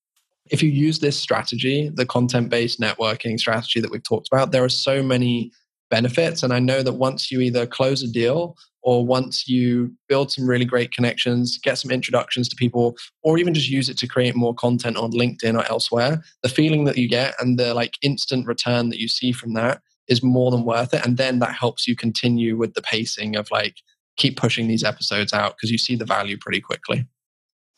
if 0.51 0.63
you 0.63 0.69
use 0.69 0.99
this 0.99 1.19
strategy, 1.19 1.89
the 1.95 2.05
content 2.05 2.51
based 2.51 2.81
networking 2.81 3.39
strategy 3.39 3.81
that 3.81 3.91
we've 3.91 4.03
talked 4.03 4.29
about, 4.31 4.51
there 4.51 4.65
are 4.65 4.69
so 4.69 5.03
many 5.03 5.53
benefits. 5.93 6.43
And 6.43 6.55
I 6.55 6.59
know 6.59 6.83
that 6.83 6.95
once 6.95 7.31
you 7.31 7.41
either 7.41 7.67
close 7.67 8.03
a 8.03 8.09
deal 8.11 8.57
or 8.83 9.07
once 9.07 9.47
you 9.47 9.93
build 10.09 10.33
some 10.33 10.49
really 10.49 10.65
great 10.65 10.91
connections, 10.91 11.59
get 11.63 11.77
some 11.79 11.91
introductions 11.91 12.49
to 12.49 12.57
people, 12.57 12.97
or 13.23 13.39
even 13.39 13.53
just 13.53 13.69
use 13.69 13.91
it 13.91 13.99
to 13.99 14.09
create 14.09 14.35
more 14.35 14.55
content 14.55 14.97
on 14.97 15.13
LinkedIn 15.13 15.55
or 15.57 15.71
elsewhere, 15.71 16.25
the 16.43 16.49
feeling 16.49 16.85
that 16.85 16.97
you 16.97 17.09
get 17.09 17.35
and 17.39 17.59
the 17.59 17.75
like 17.75 17.93
instant 18.01 18.47
return 18.47 18.89
that 18.89 18.99
you 18.99 19.07
see 19.07 19.33
from 19.33 19.53
that 19.53 19.83
is 20.09 20.23
more 20.23 20.51
than 20.51 20.65
worth 20.65 20.95
it. 20.95 21.05
And 21.05 21.19
then 21.19 21.39
that 21.41 21.55
helps 21.55 21.87
you 21.87 21.95
continue 21.95 22.57
with 22.57 22.73
the 22.73 22.83
pacing 22.83 23.37
of 23.37 23.51
like 23.51 23.77
keep 24.17 24.39
pushing 24.39 24.69
these 24.69 24.83
episodes 24.83 25.35
out 25.35 25.57
because 25.57 25.71
you 25.71 25.79
see 25.79 25.95
the 25.95 26.07
value 26.07 26.39
pretty 26.39 26.61
quickly. 26.61 27.07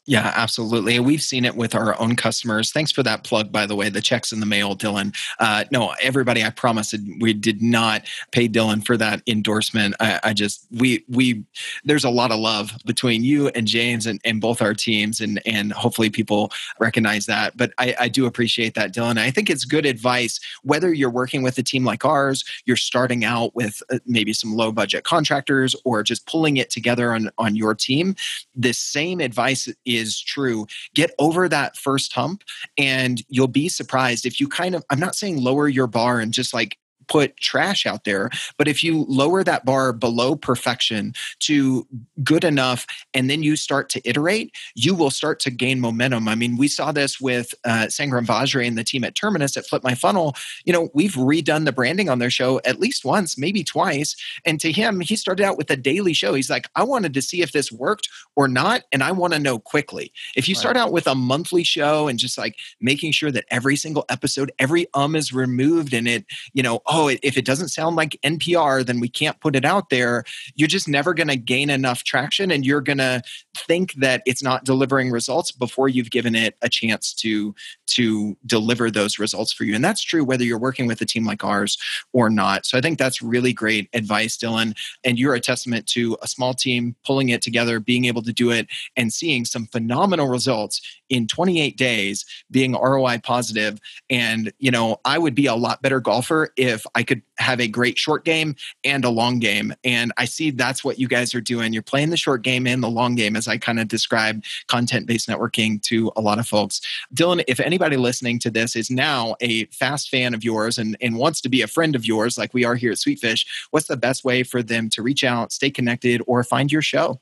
Yeah, 0.07 0.33
absolutely. 0.37 1.01
We've 1.01 1.23
seen 1.23 1.47
it 1.47 1.57
with 1.57 1.75
our 1.75 1.99
own 1.99 2.15
customers. 2.15 2.71
Thanks 2.73 2.93
for 2.93 3.03
that 3.05 3.25
plug, 3.25 3.51
by 3.51 3.65
the 3.65 3.75
way. 3.75 3.89
The 3.89 4.03
checks 4.03 4.33
in 4.33 4.41
the 4.41 4.47
mail, 4.47 4.77
Dylan. 4.77 5.17
Uh, 5.41 5.65
no, 5.71 5.95
everybody, 6.03 6.45
I 6.45 6.51
promise 6.51 6.95
we 7.21 7.33
did 7.33 7.63
not 7.63 8.03
pay 8.31 8.47
Dylan 8.47 8.85
for 8.85 8.99
that 8.99 9.23
endorsement. 9.27 9.95
I, 10.01 10.21
I, 10.23 10.33
just 10.35 10.67
we 10.71 11.05
we 11.09 11.43
there's 11.85 12.05
a 12.05 12.11
lot 12.11 12.33
of 12.33 12.39
love 12.39 12.73
between 12.85 13.25
you 13.25 13.49
and 13.49 13.67
James 13.67 14.05
and, 14.05 14.21
and 14.27 14.43
both 14.43 14.61
our 14.61 14.75
teams, 14.75 15.23
and 15.23 15.41
and 15.47 15.73
hopefully 15.73 16.11
people 16.11 16.53
recognize 16.79 17.25
that. 17.27 17.57
But 17.57 17.73
I, 17.79 17.95
I 17.99 18.09
do 18.09 18.27
appreciate 18.27 18.75
that, 18.75 18.93
Dylan. 18.93 19.19
I 19.19 19.31
think 19.31 19.49
it's 19.49 19.65
good 19.65 19.87
advice 19.87 20.39
whether 20.65 20.93
you're 20.93 21.09
working 21.09 21.43
with 21.43 21.57
a 21.57 21.63
team 21.63 21.85
like 21.85 22.05
ours, 22.05 22.45
you're 22.67 22.77
starting 22.77 23.25
out 23.25 23.55
with 23.55 23.83
uh, 23.91 23.99
maybe 24.05 24.35
some 24.35 24.55
low 24.55 24.71
budget 24.71 25.05
contractors, 25.05 25.75
or 25.85 26.03
just 26.03 26.27
pulling 26.27 26.59
it 26.59 26.69
together 26.69 27.15
on 27.15 27.31
on 27.39 27.57
your 27.57 27.75
team. 27.75 28.15
This 28.55 28.79
same 28.79 29.21
advice 29.21 29.67
is 29.97 30.21
true. 30.21 30.67
Get 30.95 31.13
over 31.19 31.49
that 31.49 31.77
first 31.77 32.13
hump 32.13 32.43
and 32.79 33.23
you'll 33.29 33.49
be 33.49 33.69
surprised 33.69 34.27
if 34.27 34.41
you 34.41 34.49
kind 34.49 34.75
of, 34.75 34.85
I'm 34.91 35.01
not 35.01 35.15
saying 35.15 35.43
lower 35.43 35.69
your 35.69 35.87
bar 35.87 36.21
and 36.21 36.33
just 36.33 36.55
like 36.55 36.79
put 37.09 37.37
trash 37.39 37.87
out 37.87 38.05
there. 38.05 38.31
But 38.59 38.69
if 38.69 38.83
you 38.83 39.05
lower 39.09 39.45
that 39.45 39.65
bar 39.65 39.93
below 39.93 40.37
perfection 40.37 41.15
to 41.41 41.87
good 42.23 42.45
enough 42.45 42.87
and 43.13 43.29
then 43.29 43.43
you 43.43 43.57
start 43.57 43.89
to 43.91 44.09
iterate, 44.09 44.55
you 44.75 44.95
will 44.95 45.11
start 45.11 45.41
to 45.41 45.51
gain 45.51 45.81
momentum. 45.81 46.29
I 46.29 46.35
mean, 46.35 46.57
we 46.57 46.69
saw 46.69 46.93
this 46.93 47.21
with 47.21 47.55
uh, 47.65 47.87
Sangram 47.87 48.27
Vajre 48.27 48.67
and 48.67 48.79
the 48.79 48.85
team 48.85 49.05
at 49.05 49.15
Terminus 49.15 49.57
at 49.57 49.67
Flip 49.67 49.83
My 49.83 49.95
Funnel. 49.95 50.35
You 50.65 50.73
know, 50.73 50.91
we've 50.95 51.15
redone 51.15 51.65
the 51.65 51.73
branding 51.73 52.09
on 52.09 52.19
their 52.19 52.31
show 52.31 52.61
at 52.65 52.81
least 52.81 53.05
once, 53.05 53.37
maybe 53.39 53.65
twice. 53.65 54.17
And 54.45 54.61
to 54.61 54.73
him, 54.73 55.01
he 55.01 55.17
started 55.17 55.45
out 55.45 55.57
with 55.57 55.71
a 55.71 55.77
daily 55.77 56.13
show. 56.13 56.35
He's 56.35 56.51
like, 56.51 56.69
I 56.75 56.85
wanted 56.85 57.15
to 57.15 57.23
see 57.23 57.43
if 57.43 57.53
this 57.53 57.71
worked 57.73 58.09
or 58.37 58.49
not. 58.49 58.83
And 58.93 59.03
I 59.03 59.13
want 59.13 59.33
to 59.33 59.39
know 59.39 59.59
quickly. 59.59 60.13
If 60.37 60.49
you 60.49 60.55
right. 60.55 60.61
start 60.61 60.77
out 60.77 60.93
with 60.93 61.07
a 61.07 61.15
monthly 61.15 61.65
show 61.65 62.09
and 62.09 62.19
just 62.19 62.39
like 62.39 62.57
making 62.81 63.13
sure 63.13 63.31
that 63.31 63.45
every 63.51 63.77
single 63.77 64.05
episode, 64.09 64.53
every 64.59 64.87
um 64.95 65.17
is 65.17 65.33
removed 65.33 65.93
and 65.93 66.09
it, 66.09 66.25
you 66.53 66.63
know, 66.63 66.81
oh, 66.95 67.09
if 67.09 67.37
it 67.37 67.45
doesn't 67.45 67.69
sound 67.69 67.97
like 67.97 68.19
NPR, 68.23 68.87
then 68.87 69.01
we 69.01 69.09
can't 69.09 69.41
put 69.41 69.57
it 69.57 69.65
out 69.65 69.91
there. 69.91 70.25
You're 70.55 70.69
just 70.69 70.89
never 70.89 71.13
going 71.13 71.29
to 71.29 71.37
gain 71.37 71.71
enough 71.71 72.05
traction 72.05 72.51
and 72.51 72.65
you're 72.65 72.81
going 72.81 72.99
to 72.99 73.23
think 73.57 73.95
that 73.95 74.23
it's 74.27 74.43
not 74.43 74.65
delivering 74.65 75.11
results 75.11 75.53
before 75.53 75.89
you've 75.89 76.11
given 76.11 76.35
it 76.35 76.57
a 76.63 76.69
chance 76.69 77.13
to 77.15 77.55
to 77.87 78.37
deliver 78.47 78.91
those 78.91 79.19
results 79.19 79.53
for 79.53 79.65
you. 79.65 79.75
And 79.75 79.85
that's 79.85 80.03
true 80.03 80.25
whether 80.25 80.45
you're 80.45 80.59
working 80.59 80.87
with 80.87 81.01
a 81.01 81.07
team 81.07 81.25
like 81.25 81.45
ours 81.45 81.79
or 82.13 82.31
not. 82.31 82.67
So 82.67 82.77
I 82.77 82.81
think 82.81 82.99
that's 82.99 83.23
really 83.23 83.53
great 83.53 83.89
advice, 83.93 84.37
Dylan. 84.37 84.77
And 85.05 85.19
you're 85.19 85.35
a 85.35 85.41
testament 85.41 85.87
to 85.89 86.17
a 86.23 86.29
small 86.29 86.55
team 86.55 86.97
pulling 87.05 87.29
it 87.29 87.43
together, 87.43 87.81
being 87.81 88.05
able 88.07 88.23
to 88.23 88.33
do 88.33 88.51
it, 88.51 88.67
and 88.97 89.13
seeing 89.13 89.45
some 89.45 89.67
phenomenal 89.67 90.29
results 90.29 90.81
in 91.09 91.27
28 91.27 91.77
days, 91.77 92.25
being 92.51 92.73
ROI 92.73 93.21
positive. 93.23 93.79
And, 94.11 94.53
you 94.59 94.71
know, 94.71 95.01
I 95.05 95.19
would 95.19 95.35
be 95.35 95.47
a 95.47 95.55
lot 95.55 95.83
better 95.83 96.01
golfer 96.01 96.51
if 96.57 96.85
I 96.95 97.03
could 97.03 97.23
have 97.39 97.61
a 97.61 97.69
great 97.69 97.99
short 97.99 98.25
game 98.25 98.57
and 98.85 99.05
a 99.05 99.11
long 99.11 99.39
game. 99.39 99.75
And 99.85 100.13
I 100.17 100.25
see 100.25 100.51
that's 100.51 100.85
what 100.85 100.99
you 100.99 101.09
guys 101.09 101.35
are 101.35 101.41
doing. 101.41 101.73
You're 101.73 101.83
playing 101.83 102.11
the 102.11 102.17
short 102.17 102.43
game 102.43 102.67
and 102.67 102.83
the 102.83 102.91
long 102.91 103.15
game, 103.15 103.37
as 103.37 103.44
I 103.49 103.59
kind 103.59 103.81
of 103.81 103.89
describe 103.89 104.45
content 104.67 105.07
based 105.07 105.29
networking 105.29 105.83
to 105.83 106.13
a 106.17 106.21
lot 106.21 106.39
of 106.39 106.47
folks. 106.47 106.81
Dylan, 107.15 107.45
if 107.49 107.61
anybody 107.61 107.97
listening 107.97 108.39
to 108.41 108.51
this 108.51 108.77
is 108.77 108.91
now 108.91 109.37
a 109.41 109.67
fast 109.67 110.09
fan 110.09 110.35
of 110.35 110.45
yours 110.45 110.79
and, 110.79 110.97
and 111.01 111.17
wants 111.17 111.41
to 111.43 111.49
be 111.49 111.63
a 111.63 111.67
friend 111.67 111.95
of 111.95 112.05
yours, 112.05 112.39
like 112.39 112.55
we 112.55 112.65
are 112.65 112.75
here 112.75 112.93
at 112.93 112.99
Sweetfish, 112.99 113.47
what's 113.71 113.89
the 113.89 113.97
best 113.97 114.25
way 114.25 114.43
for 114.43 114.63
them 114.63 114.89
to 114.91 115.03
reach 115.03 115.25
out, 115.25 115.53
stay 115.53 115.71
connected, 115.71 116.23
or 116.27 116.43
find 116.43 116.71
your 116.71 116.83
show? 116.83 117.21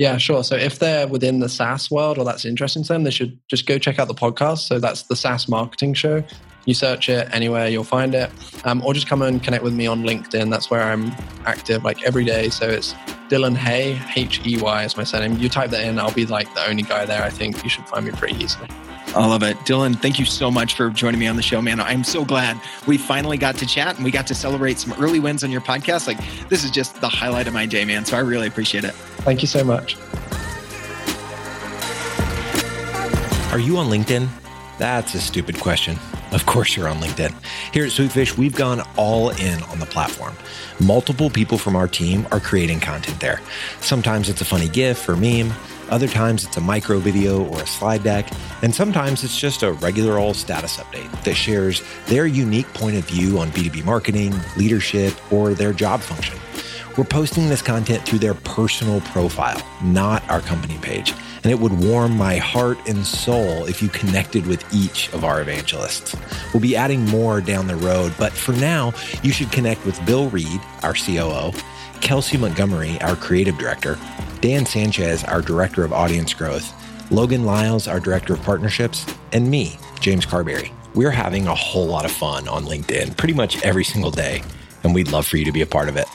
Yeah, 0.00 0.16
sure. 0.16 0.42
So 0.42 0.56
if 0.56 0.78
they're 0.78 1.06
within 1.06 1.40
the 1.40 1.48
SaaS 1.50 1.90
world 1.90 2.16
or 2.16 2.24
that's 2.24 2.46
interesting 2.46 2.82
to 2.84 2.94
them, 2.94 3.02
they 3.02 3.10
should 3.10 3.38
just 3.48 3.66
go 3.66 3.76
check 3.76 3.98
out 3.98 4.08
the 4.08 4.14
podcast. 4.14 4.60
So 4.60 4.78
that's 4.78 5.02
the 5.02 5.14
SaaS 5.14 5.46
Marketing 5.46 5.92
Show. 5.92 6.24
You 6.64 6.72
search 6.72 7.10
it 7.10 7.28
anywhere, 7.32 7.68
you'll 7.68 7.84
find 7.84 8.14
it. 8.14 8.30
Um, 8.64 8.82
or 8.82 8.94
just 8.94 9.06
come 9.06 9.20
and 9.20 9.42
connect 9.42 9.62
with 9.62 9.74
me 9.74 9.86
on 9.86 10.02
LinkedIn. 10.02 10.48
That's 10.50 10.70
where 10.70 10.80
I'm 10.80 11.12
active 11.44 11.84
like 11.84 12.02
every 12.02 12.24
day. 12.24 12.48
So 12.48 12.66
it's 12.66 12.94
Dylan 13.28 13.54
Hey, 13.54 14.00
H 14.16 14.40
E 14.46 14.58
Y 14.58 14.84
is 14.84 14.96
my 14.96 15.04
surname. 15.04 15.36
You 15.36 15.50
type 15.50 15.68
that 15.68 15.84
in, 15.84 15.98
I'll 15.98 16.14
be 16.14 16.24
like 16.24 16.52
the 16.54 16.66
only 16.66 16.82
guy 16.82 17.04
there. 17.04 17.22
I 17.22 17.28
think 17.28 17.62
you 17.62 17.68
should 17.68 17.86
find 17.86 18.06
me 18.06 18.12
pretty 18.12 18.42
easily. 18.42 18.68
I 19.14 19.26
love 19.26 19.42
it. 19.42 19.56
Dylan, 19.58 20.00
thank 20.00 20.20
you 20.20 20.24
so 20.24 20.50
much 20.50 20.74
for 20.74 20.88
joining 20.88 21.18
me 21.18 21.26
on 21.26 21.34
the 21.34 21.42
show, 21.42 21.60
man. 21.60 21.80
I'm 21.80 22.04
so 22.04 22.24
glad 22.24 22.60
we 22.86 22.96
finally 22.96 23.36
got 23.36 23.56
to 23.56 23.66
chat 23.66 23.96
and 23.96 24.04
we 24.04 24.12
got 24.12 24.26
to 24.28 24.34
celebrate 24.34 24.78
some 24.78 24.92
early 25.02 25.18
wins 25.18 25.42
on 25.42 25.50
your 25.50 25.60
podcast. 25.60 26.06
Like, 26.06 26.18
this 26.48 26.62
is 26.62 26.70
just 26.70 27.00
the 27.00 27.08
highlight 27.08 27.48
of 27.48 27.54
my 27.54 27.66
day, 27.66 27.84
man. 27.84 28.04
So 28.04 28.16
I 28.16 28.20
really 28.20 28.46
appreciate 28.46 28.84
it. 28.84 28.94
Thank 29.24 29.42
you 29.42 29.48
so 29.48 29.64
much. 29.64 29.96
Are 33.52 33.58
you 33.58 33.78
on 33.78 33.90
LinkedIn? 33.90 34.28
That's 34.78 35.14
a 35.14 35.20
stupid 35.20 35.58
question. 35.58 35.98
Of 36.32 36.46
course, 36.46 36.76
you're 36.76 36.88
on 36.88 36.98
LinkedIn. 36.98 37.34
Here 37.72 37.84
at 37.84 37.90
Sweetfish, 37.90 38.36
we've 38.38 38.54
gone 38.54 38.82
all 38.96 39.30
in 39.30 39.62
on 39.64 39.80
the 39.80 39.86
platform. 39.86 40.34
Multiple 40.78 41.28
people 41.28 41.58
from 41.58 41.74
our 41.74 41.88
team 41.88 42.26
are 42.30 42.38
creating 42.38 42.80
content 42.80 43.18
there. 43.18 43.40
Sometimes 43.80 44.28
it's 44.28 44.40
a 44.40 44.44
funny 44.44 44.68
GIF 44.68 45.08
or 45.08 45.16
meme. 45.16 45.52
Other 45.88 46.06
times 46.06 46.44
it's 46.44 46.56
a 46.56 46.60
micro 46.60 47.00
video 47.00 47.44
or 47.44 47.60
a 47.62 47.66
slide 47.66 48.04
deck, 48.04 48.30
and 48.62 48.72
sometimes 48.72 49.24
it's 49.24 49.36
just 49.36 49.64
a 49.64 49.72
regular 49.72 50.18
old 50.18 50.36
status 50.36 50.76
update 50.76 51.24
that 51.24 51.34
shares 51.34 51.82
their 52.06 52.28
unique 52.28 52.72
point 52.74 52.96
of 52.96 53.04
view 53.08 53.40
on 53.40 53.50
B2B 53.50 53.84
marketing, 53.84 54.32
leadership, 54.56 55.12
or 55.32 55.52
their 55.52 55.72
job 55.72 56.00
function. 56.00 56.38
We're 56.96 57.04
posting 57.04 57.48
this 57.48 57.62
content 57.62 58.04
through 58.04 58.20
their 58.20 58.34
personal 58.34 59.00
profile, 59.00 59.60
not 59.82 60.28
our 60.30 60.40
company 60.40 60.78
page, 60.80 61.12
and 61.42 61.52
it 61.52 61.58
would 61.58 61.72
warm 61.72 62.16
my 62.16 62.36
heart 62.36 62.78
and 62.88 63.06
soul 63.06 63.64
if 63.66 63.82
you 63.82 63.88
connected 63.88 64.46
with 64.46 64.64
each 64.74 65.12
of 65.12 65.24
our 65.24 65.40
evangelists. 65.40 66.14
We'll 66.52 66.60
be 66.60 66.76
adding 66.76 67.04
more 67.06 67.40
down 67.40 67.66
the 67.66 67.76
road, 67.76 68.12
but 68.18 68.32
for 68.32 68.52
now, 68.52 68.92
you 69.22 69.32
should 69.32 69.50
connect 69.52 69.84
with 69.84 70.04
Bill 70.06 70.28
Reed, 70.30 70.60
our 70.82 70.94
COO, 70.94 71.52
Kelsey 72.00 72.38
Montgomery, 72.38 73.00
our 73.00 73.16
creative 73.16 73.58
director, 73.58 73.98
Dan 74.40 74.64
Sanchez, 74.66 75.24
our 75.24 75.42
director 75.42 75.84
of 75.84 75.92
audience 75.92 76.32
growth, 76.34 76.74
Logan 77.10 77.44
Lyles, 77.44 77.88
our 77.88 78.00
director 78.00 78.34
of 78.34 78.42
partnerships, 78.42 79.06
and 79.32 79.50
me, 79.50 79.78
James 80.00 80.24
Carberry. 80.24 80.72
We're 80.94 81.10
having 81.10 81.46
a 81.46 81.54
whole 81.54 81.86
lot 81.86 82.04
of 82.04 82.10
fun 82.10 82.48
on 82.48 82.64
LinkedIn 82.64 83.16
pretty 83.16 83.34
much 83.34 83.62
every 83.64 83.84
single 83.84 84.10
day, 84.10 84.42
and 84.82 84.94
we'd 84.94 85.12
love 85.12 85.26
for 85.26 85.36
you 85.36 85.44
to 85.44 85.52
be 85.52 85.60
a 85.60 85.66
part 85.66 85.88
of 85.88 85.96
it. 85.96 86.06